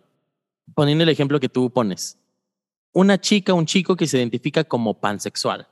[0.74, 2.18] poniendo el ejemplo que tú pones,
[2.92, 5.68] una chica, un chico que se identifica como pansexual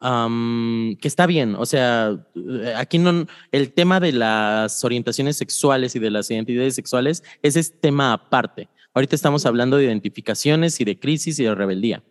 [0.00, 5.98] que está bien, o sea, eh, aquí no, el tema de las orientaciones sexuales y
[5.98, 8.68] de las identidades sexuales, ese es tema aparte.
[8.92, 12.02] Ahorita estamos hablando de identificaciones y de crisis y de rebeldía.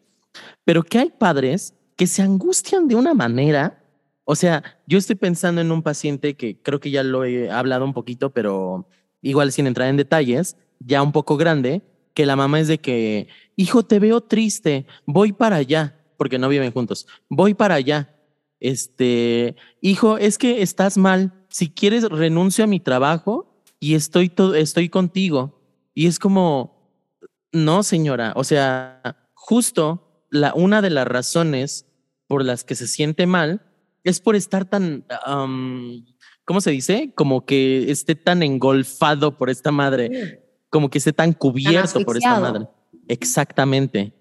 [0.63, 3.83] Pero que hay padres que se angustian de una manera,
[4.23, 7.85] o sea, yo estoy pensando en un paciente que creo que ya lo he hablado
[7.85, 8.87] un poquito, pero
[9.21, 11.81] igual sin entrar en detalles, ya un poco grande,
[12.13, 16.49] que la mamá es de que, hijo, te veo triste, voy para allá porque no
[16.49, 17.07] viven juntos.
[17.29, 18.15] Voy para allá.
[18.59, 21.33] Este, hijo, es que estás mal.
[21.49, 25.61] Si quieres, renuncio a mi trabajo y estoy, todo, estoy contigo.
[25.93, 26.91] Y es como,
[27.51, 28.33] no, señora.
[28.35, 29.01] O sea,
[29.33, 31.85] justo la, una de las razones
[32.27, 33.61] por las que se siente mal
[34.03, 35.05] es por estar tan,
[36.45, 37.11] ¿cómo se dice?
[37.15, 42.39] Como que esté tan engolfado por esta madre, como que esté tan cubierto por esta
[42.39, 42.67] madre.
[43.07, 44.13] Exactamente.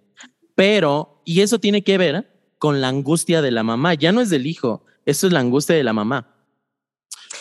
[0.54, 4.30] Pero, y eso tiene que ver con la angustia de la mamá, ya no es
[4.30, 6.34] del hijo, eso es la angustia de la mamá.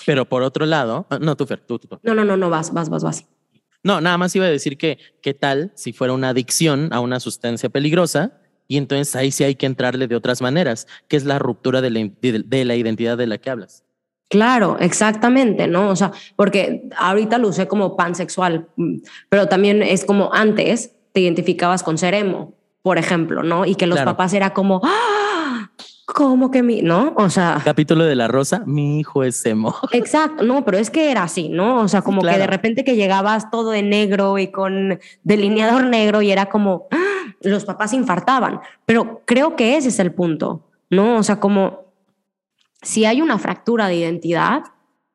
[0.05, 1.87] Pero por otro lado, ah, no, tú, Fer, tú, tú.
[2.03, 3.25] No, no, no, no, vas, vas, vas, vas.
[3.83, 7.19] No, nada más iba a decir que, ¿qué tal si fuera una adicción a una
[7.19, 8.39] sustancia peligrosa?
[8.67, 11.89] Y entonces ahí sí hay que entrarle de otras maneras, que es la ruptura de
[11.89, 13.83] la, de la identidad de la que hablas.
[14.29, 15.89] Claro, exactamente, ¿no?
[15.89, 18.95] O sea, porque ahorita lo usé como pansexual, mm,
[19.29, 23.65] pero también es como antes te identificabas con ser emo por ejemplo, ¿no?
[23.65, 25.71] Y que los papás era como, ¡ah!
[26.05, 27.13] ¿Cómo que mi, no?
[27.15, 27.61] O sea.
[27.63, 29.73] Capítulo de la rosa, mi hijo es emo.
[29.93, 31.79] Exacto, no, pero es que era así, ¿no?
[31.79, 36.21] O sea, como que de repente que llegabas todo de negro y con delineador negro
[36.21, 37.35] y era como, ¡ah!
[37.41, 41.17] los papás infartaban, pero creo que ese es el punto, ¿no?
[41.17, 41.85] O sea, como
[42.81, 44.63] si hay una fractura de identidad,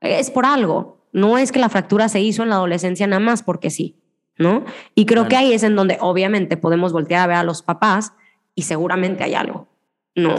[0.00, 3.42] es por algo, no es que la fractura se hizo en la adolescencia nada más
[3.42, 3.96] porque sí,
[4.38, 4.64] ¿no?
[4.94, 8.12] Y creo que ahí es en donde obviamente podemos voltear a ver a los papás
[8.54, 9.68] y seguramente hay algo,
[10.14, 10.34] ¿no?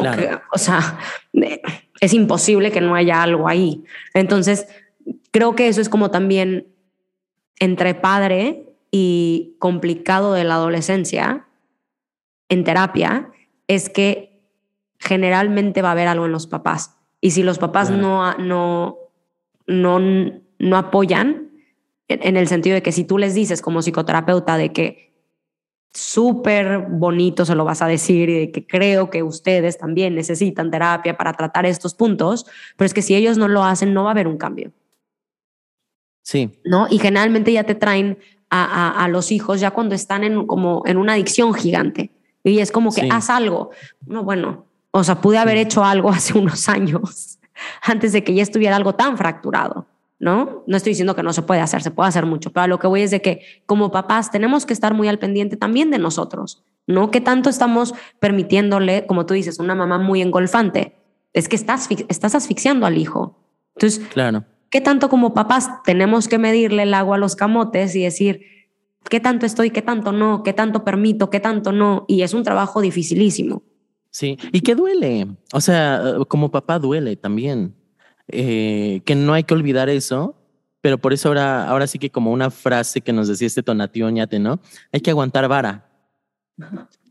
[0.51, 0.99] o sea,
[2.01, 3.83] es imposible que no haya algo ahí.
[4.13, 4.67] Entonces,
[5.31, 6.67] creo que eso es como también
[7.59, 11.45] entre padre y complicado de la adolescencia
[12.47, 13.29] en terapia,
[13.67, 14.41] es que
[14.97, 16.97] generalmente va a haber algo en los papás.
[17.21, 18.97] Y si los papás no, no,
[19.67, 19.99] no,
[20.57, 21.48] no apoyan,
[22.10, 25.10] en el sentido de que si tú les dices como psicoterapeuta de que
[25.93, 30.72] súper bonito se lo vas a decir y de que creo que ustedes también necesitan
[30.72, 32.45] terapia para tratar estos puntos,
[32.78, 34.72] pero es que si ellos no lo hacen no va a haber un cambio.
[36.24, 36.60] Sí.
[36.64, 36.88] ¿No?
[36.89, 40.97] Y generalmente ya te traen a, a, los hijos ya cuando están en, como en
[40.97, 42.12] una adicción gigante.
[42.43, 43.72] Y es como que haz algo.
[44.05, 47.39] No, bueno, o sea, pude haber hecho algo hace unos años
[47.82, 49.86] antes de que ya estuviera algo tan fracturado.
[50.20, 50.63] ¿No?
[50.67, 52.88] No estoy diciendo que no se puede hacer, se puede hacer mucho, pero lo que
[52.88, 56.63] voy es de que como papás tenemos que estar muy al pendiente también de nosotros,
[56.88, 57.09] ¿no?
[57.09, 60.95] ¿Qué tanto estamos permitiéndole, como tú dices, una mamá muy engolfante?
[61.34, 63.38] Es que estás, estás asfixiando al hijo.
[63.76, 64.43] Entonces, claro.
[64.70, 68.41] ¿qué tanto como papás tenemos que medirle el agua a los camotes y decir,
[69.09, 72.03] qué tanto estoy, qué tanto no, qué tanto permito, qué tanto no?
[72.07, 73.63] Y es un trabajo dificilísimo.
[74.11, 75.28] Sí, y que duele.
[75.53, 77.76] O sea, como papá duele también.
[78.32, 80.36] Eh, que no hay que olvidar eso,
[80.82, 84.07] pero por eso ahora, ahora sí que como una frase que nos decía este Tonatiuh
[84.07, 84.59] Oñate, ¿no?
[84.91, 85.89] Hay que aguantar vara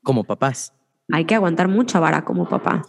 [0.02, 0.72] como papás.
[1.10, 2.82] Hay que aguantar mucha vara como papá.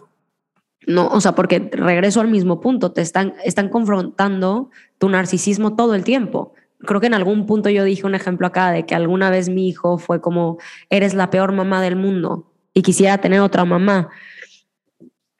[0.86, 5.94] No, o sea, porque regreso al mismo punto, te están, están confrontando tu narcisismo todo
[5.94, 6.54] el tiempo.
[6.78, 9.68] Creo que en algún punto yo dije un ejemplo acá de que alguna vez mi
[9.68, 10.58] hijo fue como,
[10.88, 14.08] eres la peor mamá del mundo y quisiera tener otra mamá.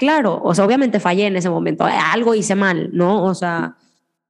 [0.01, 3.23] Claro, o sea, obviamente fallé en ese momento, eh, algo hice mal, ¿no?
[3.23, 3.77] O sea,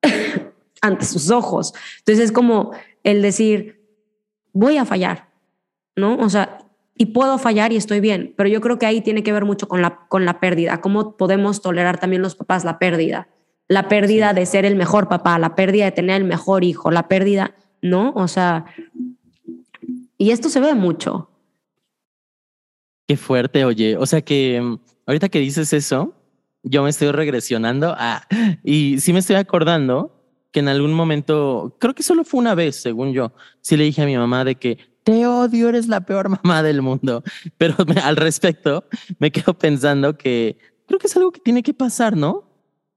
[0.82, 1.72] ante sus ojos.
[1.98, 2.72] Entonces es como
[3.04, 3.80] el decir,
[4.52, 5.28] voy a fallar,
[5.94, 6.16] ¿no?
[6.16, 6.58] O sea,
[6.96, 9.68] y puedo fallar y estoy bien, pero yo creo que ahí tiene que ver mucho
[9.68, 13.28] con la, con la pérdida, cómo podemos tolerar también los papás la pérdida,
[13.68, 17.06] la pérdida de ser el mejor papá, la pérdida de tener el mejor hijo, la
[17.06, 18.12] pérdida, ¿no?
[18.16, 18.64] O sea,
[20.18, 21.30] y esto se ve mucho.
[23.06, 26.14] Qué fuerte, oye, o sea que mm, Ahorita que dices eso,
[26.62, 28.26] yo me estoy regresionando a,
[28.64, 30.16] y sí me estoy acordando
[30.52, 34.02] que en algún momento, creo que solo fue una vez, según yo, sí le dije
[34.02, 37.22] a mi mamá de que te odio, eres la peor mamá del mundo.
[37.58, 38.84] Pero al respecto,
[39.18, 42.48] me quedo pensando que creo que es algo que tiene que pasar, ¿no?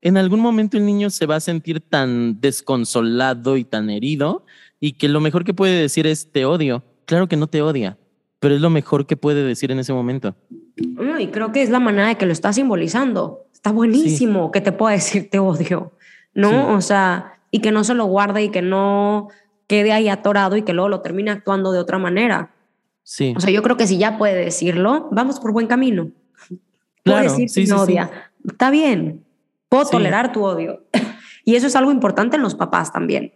[0.01, 4.45] En algún momento el niño se va a sentir tan desconsolado y tan herido
[4.79, 6.83] y que lo mejor que puede decir es te odio.
[7.05, 7.97] Claro que no te odia,
[8.39, 10.35] pero es lo mejor que puede decir en ese momento.
[10.75, 13.45] Y creo que es la manera de que lo está simbolizando.
[13.53, 15.93] Está buenísimo que te pueda decir te odio,
[16.33, 16.73] ¿no?
[16.73, 19.29] O sea, y que no se lo guarde y que no
[19.67, 22.51] quede ahí atorado y que luego lo termine actuando de otra manera.
[23.03, 23.33] Sí.
[23.37, 26.11] O sea, yo creo que si ya puede decirlo, vamos por buen camino.
[27.03, 28.31] Puede decir sí, que odia.
[28.49, 29.25] Está bien.
[29.67, 30.83] Puedo tolerar tu odio.
[31.45, 33.33] y eso es algo importante en los papás también.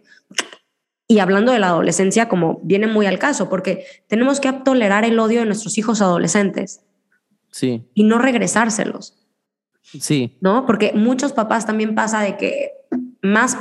[1.06, 5.18] Y hablando de la adolescencia, como viene muy al caso, porque tenemos que tolerar el
[5.18, 6.82] odio de nuestros hijos adolescentes.
[7.50, 7.88] Sí.
[7.94, 9.14] Y no regresárselos.
[9.82, 10.36] Sí.
[10.40, 10.66] ¿No?
[10.66, 12.72] Porque muchos papás también pasa de que
[13.22, 13.58] más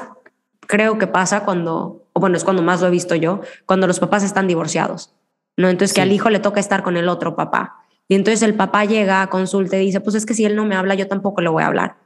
[0.60, 4.00] creo que pasa cuando, o bueno, es cuando más lo he visto yo, cuando los
[4.00, 5.14] papás están divorciados.
[5.56, 5.70] ¿No?
[5.70, 7.78] Entonces que al hijo le toca estar con el otro papá.
[8.08, 10.66] Y entonces el papá llega a consulta y dice, pues es que si él no
[10.66, 11.98] me habla, yo tampoco le voy a hablar.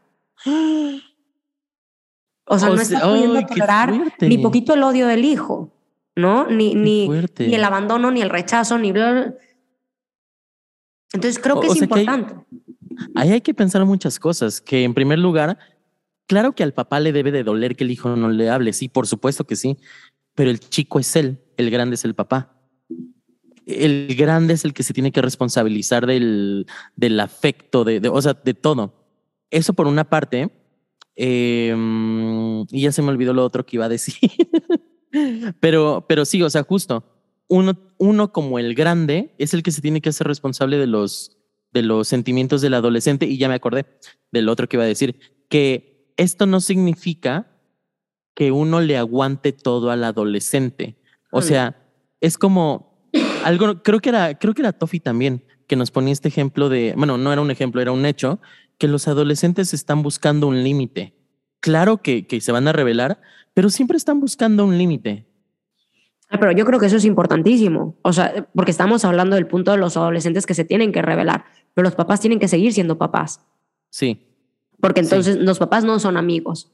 [2.45, 5.69] O sea, no está pudiendo tolerar ni poquito el odio del hijo,
[6.15, 6.47] ¿no?
[6.47, 9.33] Ni, ni, ni, el abandono, ni el rechazo, ni bla,
[11.13, 12.35] entonces creo que es importante.
[13.15, 15.57] ahí hay que pensar muchas cosas, que en primer lugar,
[16.27, 18.87] claro que al papá le debe de doler que el hijo no le hable, sí,
[18.87, 19.77] por supuesto que sí,
[20.35, 22.57] pero el chico es él, el grande es el papá.
[23.65, 28.33] El grande es el que se tiene que responsabilizar del, del afecto, de, o sea,
[28.33, 29.05] de todo.
[29.49, 30.49] Eso por una parte,
[31.15, 34.15] em, y ya se me olvidó lo otro que iba a decir.
[35.59, 37.20] pero, pero sí, o sea, justo
[37.51, 41.37] uno, uno como el grande es el que se tiene que hacer responsable de los,
[41.73, 43.85] de los sentimientos del adolescente y ya me acordé
[44.31, 47.51] del otro que iba a decir, que esto no significa
[48.33, 50.95] que uno le aguante todo al adolescente.
[51.29, 51.75] O sea,
[52.21, 53.09] es como
[53.43, 56.93] algo, creo que era, creo que era Tofi también, que nos ponía este ejemplo de,
[56.95, 58.39] bueno, no era un ejemplo, era un hecho,
[58.77, 61.15] que los adolescentes están buscando un límite.
[61.59, 63.21] Claro que, que se van a revelar,
[63.53, 65.25] pero siempre están buscando un límite.
[66.31, 67.97] Ah, Pero yo creo que eso es importantísimo.
[68.03, 71.43] O sea, porque estamos hablando del punto de los adolescentes que se tienen que revelar,
[71.73, 73.41] pero los papás tienen que seguir siendo papás.
[73.89, 74.27] Sí,
[74.79, 75.07] Porque Sí.
[75.07, 76.71] entonces los papás no son amigos,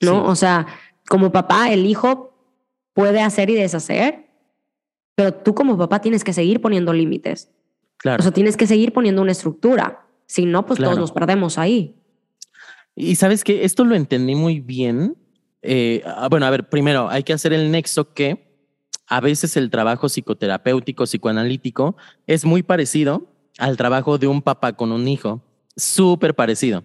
[0.00, 0.12] ¿no?
[0.12, 0.30] Sí.
[0.30, 0.66] O sea,
[1.08, 2.32] como papá, el hijo
[2.92, 4.26] puede hacer y deshacer,
[5.16, 7.50] pero tú como papá tienes que seguir poniendo límites.
[7.96, 8.20] claro.
[8.20, 10.06] O sea, tienes que seguir poniendo una estructura.
[10.26, 10.90] Si no, pues Claro.
[10.92, 11.96] todos nos perdemos ahí.
[12.94, 15.16] Y sabes que esto lo entendí muy bien.
[15.62, 18.49] Eh, ah, bueno, a ver, primero hay que hacer el nexo que
[19.06, 23.26] a veces el trabajo psicoterapéutico, psicoanalítico es muy parecido
[23.58, 25.42] al trabajo de un papá con un hijo,
[25.76, 26.84] súper parecido.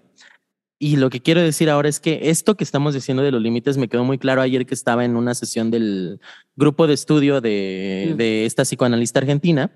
[0.78, 3.78] Y lo que quiero decir ahora es que esto que estamos diciendo de los límites
[3.78, 6.20] me quedó muy claro ayer que estaba en una sesión del
[6.56, 9.72] grupo de estudio de, de esta psicoanalista argentina,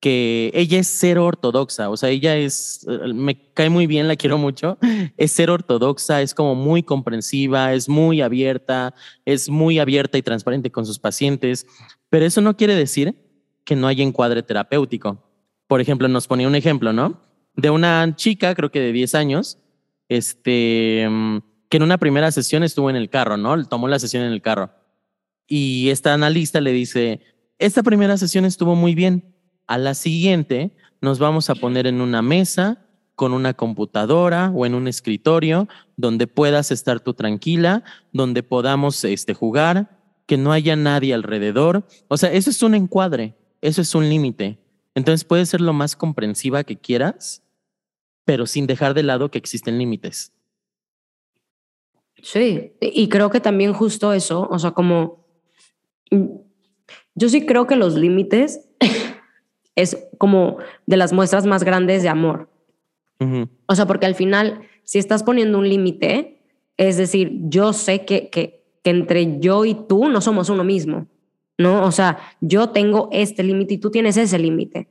[0.00, 4.16] que ella es cero ortodoxa, o sea, ella es, eh, me cae muy bien, la
[4.16, 4.78] quiero mucho,
[5.16, 8.94] es ser ortodoxa, es como muy comprensiva, es muy abierta,
[9.24, 11.66] es muy abierta y transparente con sus pacientes,
[12.10, 13.14] pero eso no quiere decir
[13.64, 15.22] que no haya encuadre terapéutico.
[15.66, 17.20] Por ejemplo, nos ponía un ejemplo, ¿no?
[17.54, 19.58] De una chica, creo que de 10 años,
[20.08, 21.38] este, mm,
[21.68, 23.64] que en una primera sesión estuvo en el carro, ¿no?
[23.66, 24.70] Tomó la sesión en el carro.
[25.48, 27.20] Y esta analista le dice,
[27.58, 29.35] esta primera sesión estuvo muy bien.
[29.66, 34.74] A la siguiente nos vamos a poner en una mesa con una computadora o en
[34.74, 41.14] un escritorio donde puedas estar tú tranquila, donde podamos este, jugar, que no haya nadie
[41.14, 41.86] alrededor.
[42.08, 44.58] O sea, eso es un encuadre, eso es un límite.
[44.94, 47.42] Entonces puedes ser lo más comprensiva que quieras,
[48.24, 50.32] pero sin dejar de lado que existen límites.
[52.22, 55.26] Sí, y creo que también justo eso, o sea, como
[56.10, 56.26] mm,
[57.14, 58.68] yo sí creo que los límites
[59.76, 60.56] es como
[60.86, 62.48] de las muestras más grandes de amor.
[63.66, 66.38] O sea, porque al final, si estás poniendo un límite,
[66.76, 71.06] es decir, yo sé que, que, que entre yo y tú no somos uno mismo,
[71.56, 71.84] ¿no?
[71.84, 74.88] O sea, yo tengo este límite y tú tienes ese límite.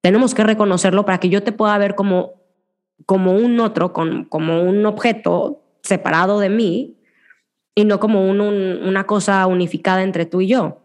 [0.00, 2.34] Tenemos que reconocerlo para que yo te pueda ver como,
[3.04, 6.94] como un otro, con, como un objeto separado de mí
[7.74, 10.78] y no como un- un- una cosa unificada entre tú y yo.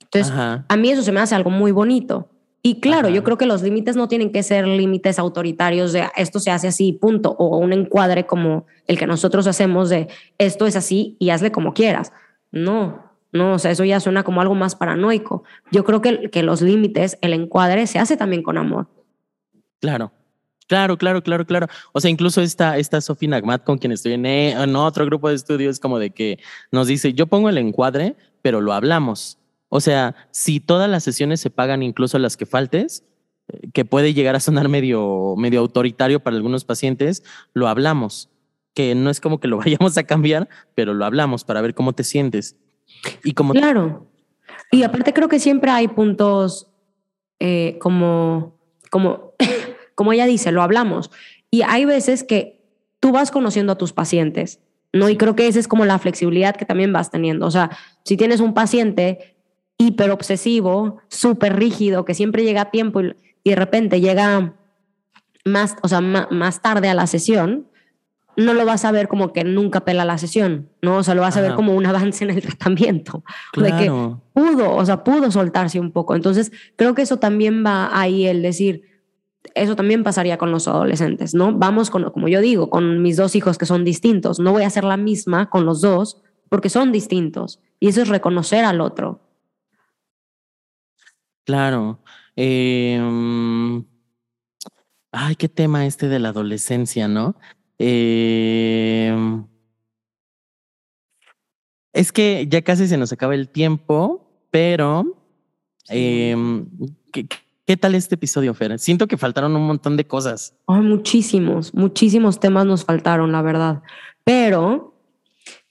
[0.00, 0.64] Entonces, Ajá.
[0.68, 2.28] a mí eso se me hace algo muy bonito.
[2.62, 3.14] Y claro, Ajá.
[3.14, 6.68] yo creo que los límites no tienen que ser límites autoritarios de esto se hace
[6.68, 11.30] así, punto, o un encuadre como el que nosotros hacemos de esto es así y
[11.30, 12.12] hazle como quieras.
[12.50, 15.44] No, no, o sea, eso ya suena como algo más paranoico.
[15.70, 18.88] Yo creo que, que los límites, el encuadre, se hace también con amor.
[19.80, 20.12] Claro,
[20.66, 21.66] claro, claro, claro, claro.
[21.92, 25.28] O sea, incluso esta, esta Sophie Nagmat con quien estoy en, eh, en otro grupo
[25.28, 26.38] de estudios, como de que
[26.72, 29.37] nos dice, yo pongo el encuadre, pero lo hablamos.
[29.68, 33.04] O sea, si todas las sesiones se pagan, incluso las que faltes,
[33.48, 38.30] eh, que puede llegar a sonar medio, medio autoritario para algunos pacientes, lo hablamos.
[38.74, 41.92] Que no es como que lo vayamos a cambiar, pero lo hablamos para ver cómo
[41.92, 42.56] te sientes.
[43.24, 44.06] Y como Claro.
[44.70, 46.68] Y aparte creo que siempre hay puntos
[47.40, 48.58] eh, como,
[48.90, 49.32] como,
[49.94, 51.10] como ella dice, lo hablamos.
[51.50, 52.58] Y hay veces que
[53.00, 54.60] tú vas conociendo a tus pacientes,
[54.92, 55.08] ¿no?
[55.08, 57.46] Y creo que esa es como la flexibilidad que también vas teniendo.
[57.46, 57.70] O sea,
[58.04, 59.37] si tienes un paciente
[59.78, 63.14] hiper obsesivo, súper rígido, que siempre llega a tiempo y,
[63.44, 64.54] y de repente llega
[65.44, 67.68] más, o sea, más tarde a la sesión,
[68.38, 70.98] no lo vas a ver como que nunca pela la sesión, ¿no?
[70.98, 71.56] O sea, lo vas a ver Ajá.
[71.56, 73.24] como un avance en el tratamiento.
[73.56, 76.14] De que claro, pudo, o sea, pudo soltarse un poco.
[76.14, 78.82] Entonces, creo que eso también va ahí el decir,
[79.54, 81.52] eso también pasaría con los adolescentes, ¿no?
[81.52, 84.38] Vamos con, como yo digo, con mis dos hijos que son distintos.
[84.38, 87.60] No voy a hacer la misma con los dos porque son distintos.
[87.80, 89.20] Y eso es reconocer al otro.
[91.48, 91.98] Claro.
[92.36, 93.78] Eh, mm,
[95.12, 97.36] ay, qué tema este de la adolescencia, ¿no?
[97.78, 99.16] Eh,
[101.94, 105.06] es que ya casi se nos acaba el tiempo, pero
[105.88, 106.36] eh,
[107.14, 107.26] ¿qué,
[107.66, 108.78] qué tal este episodio, Fer?
[108.78, 110.54] Siento que faltaron un montón de cosas.
[110.66, 113.82] Ay, muchísimos, muchísimos temas nos faltaron, la verdad.
[114.22, 115.00] Pero,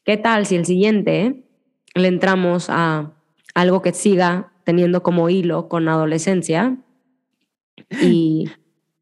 [0.04, 1.46] ¿qué tal si el siguiente
[1.94, 3.14] le entramos a
[3.54, 6.76] algo que siga teniendo como hilo con adolescencia?
[8.02, 8.50] Y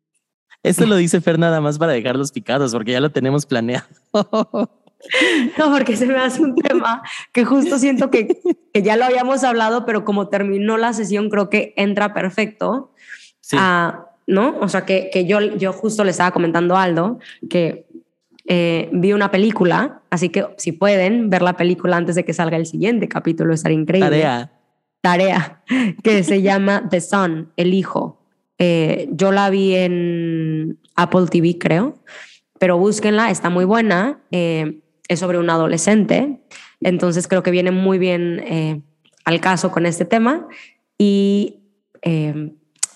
[0.62, 3.88] Esto lo dice Fer nada más para dejarlos picados, porque ya lo tenemos planeado.
[4.14, 7.02] no, porque se me hace un tema
[7.34, 8.40] que justo siento que,
[8.74, 12.92] que ya lo habíamos hablado, pero como terminó la sesión, creo que entra perfecto.
[13.42, 14.58] Sí, a- ¿no?
[14.60, 17.88] O sea, que, que yo, yo justo le estaba comentando a Aldo que
[18.48, 22.58] eh, vi una película, así que si pueden ver la película antes de que salga
[22.58, 24.10] el siguiente capítulo, estaría increíble.
[24.10, 24.52] tarea.
[25.06, 25.62] Tarea,
[26.04, 28.20] que se llama The Son, el hijo.
[28.58, 32.00] Eh, yo la vi en Apple TV, creo,
[32.58, 34.24] pero búsquenla, está muy buena.
[34.32, 36.40] eh, es sobre un adolescente,
[36.82, 38.82] entonces creo que viene muy bien eh,
[39.26, 40.48] al caso con este tema
[40.98, 41.60] y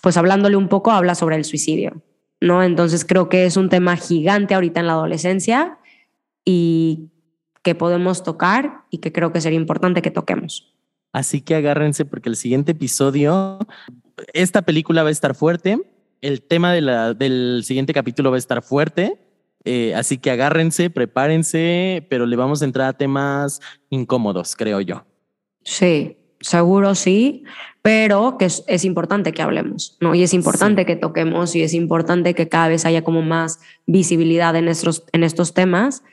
[0.01, 2.01] pues hablándole un poco habla sobre el suicidio,
[2.41, 2.63] ¿no?
[2.63, 5.77] Entonces creo que es un tema gigante ahorita en la adolescencia
[6.43, 7.09] y
[7.61, 10.73] que podemos tocar y que creo que sería importante que toquemos.
[11.11, 13.59] Así que agárrense porque el siguiente episodio,
[14.33, 15.81] esta película va a estar fuerte,
[16.21, 19.17] el tema de la, del siguiente capítulo va a estar fuerte,
[19.65, 25.05] eh, así que agárrense, prepárense, pero le vamos a entrar a temas incómodos, creo yo.
[25.63, 27.43] Sí, seguro sí,
[27.81, 30.15] pero que es, importante que hablemos, ¿no?
[30.15, 34.55] Y es importante que toquemos y es importante que cada vez haya como más visibilidad
[34.55, 36.03] en estos, en estos temas,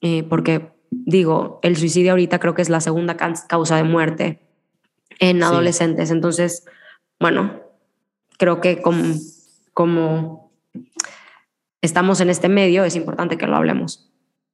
[0.00, 4.40] eh, porque digo, el suicidio ahorita creo que es la segunda causa de muerte
[5.18, 6.64] en adolescentes, entonces,
[7.18, 7.60] bueno,
[8.38, 9.14] creo que como,
[9.72, 10.52] como
[11.80, 14.08] estamos en este medio, es importante que lo hablemos.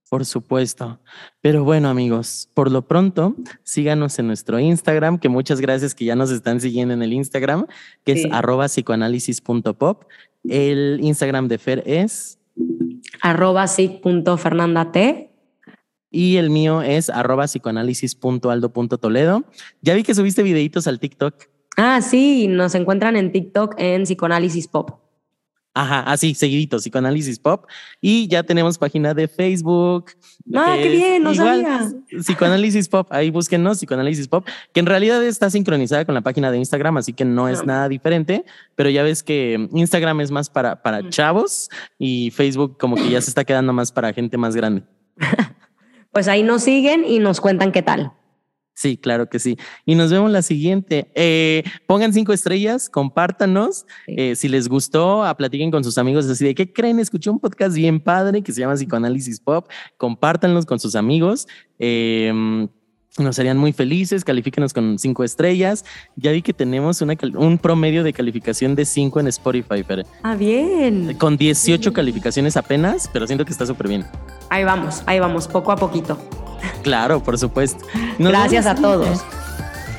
[0.08, 1.00] Por supuesto.
[1.42, 6.16] Pero bueno, amigos, por lo pronto, síganos en nuestro Instagram, que muchas gracias que ya
[6.16, 7.66] nos están siguiendo en el Instagram,
[8.04, 10.04] que es arroba psicoanálisis.pop.
[10.44, 12.38] El Instagram de Fer es
[13.20, 15.27] arroba psic.fernandat.
[16.10, 19.44] Y el mío es arroba psicoanálisis.aldo.toledo.
[19.82, 21.34] Ya vi que subiste videitos al TikTok.
[21.76, 25.08] Ah, sí, nos encuentran en TikTok en psicoanálisis pop.
[25.78, 27.66] Ajá, así, seguidito, Psicoanálisis Pop.
[28.00, 30.06] Y ya tenemos página de Facebook.
[30.52, 32.20] Ah, qué bien, no igual, sabía.
[32.20, 36.58] Psicoanálisis Pop, ahí búsquenos, Psicoanálisis Pop, que en realidad está sincronizada con la página de
[36.58, 37.64] Instagram, así que no es ah.
[37.64, 38.44] nada diferente,
[38.74, 43.20] pero ya ves que Instagram es más para, para chavos y Facebook como que ya
[43.20, 44.82] se está quedando más para gente más grande.
[46.18, 48.10] pues ahí nos siguen y nos cuentan qué tal.
[48.74, 49.56] Sí, claro que sí.
[49.86, 51.12] Y nos vemos la siguiente.
[51.14, 53.86] Eh, pongan cinco estrellas, compártanos.
[54.08, 56.98] Eh, si les gustó, a platiquen con sus amigos así de qué creen.
[56.98, 59.68] Escuché un podcast bien padre que se llama Psicoanálisis Pop.
[59.96, 61.46] Compártanlos con sus amigos.
[61.78, 62.66] Eh,
[63.16, 65.84] nos serían muy felices, califíquenos con cinco estrellas.
[66.16, 70.06] Ya vi que tenemos una, un promedio de calificación de cinco en Spotify, Fer.
[70.22, 71.16] Ah, bien.
[71.18, 74.04] Con 18 calificaciones apenas, pero siento que está súper bien.
[74.50, 76.18] Ahí vamos, ahí vamos, poco a poquito.
[76.82, 77.84] Claro, por supuesto.
[78.18, 79.24] Gracias a todos.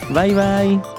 [0.10, 0.99] Bye bye.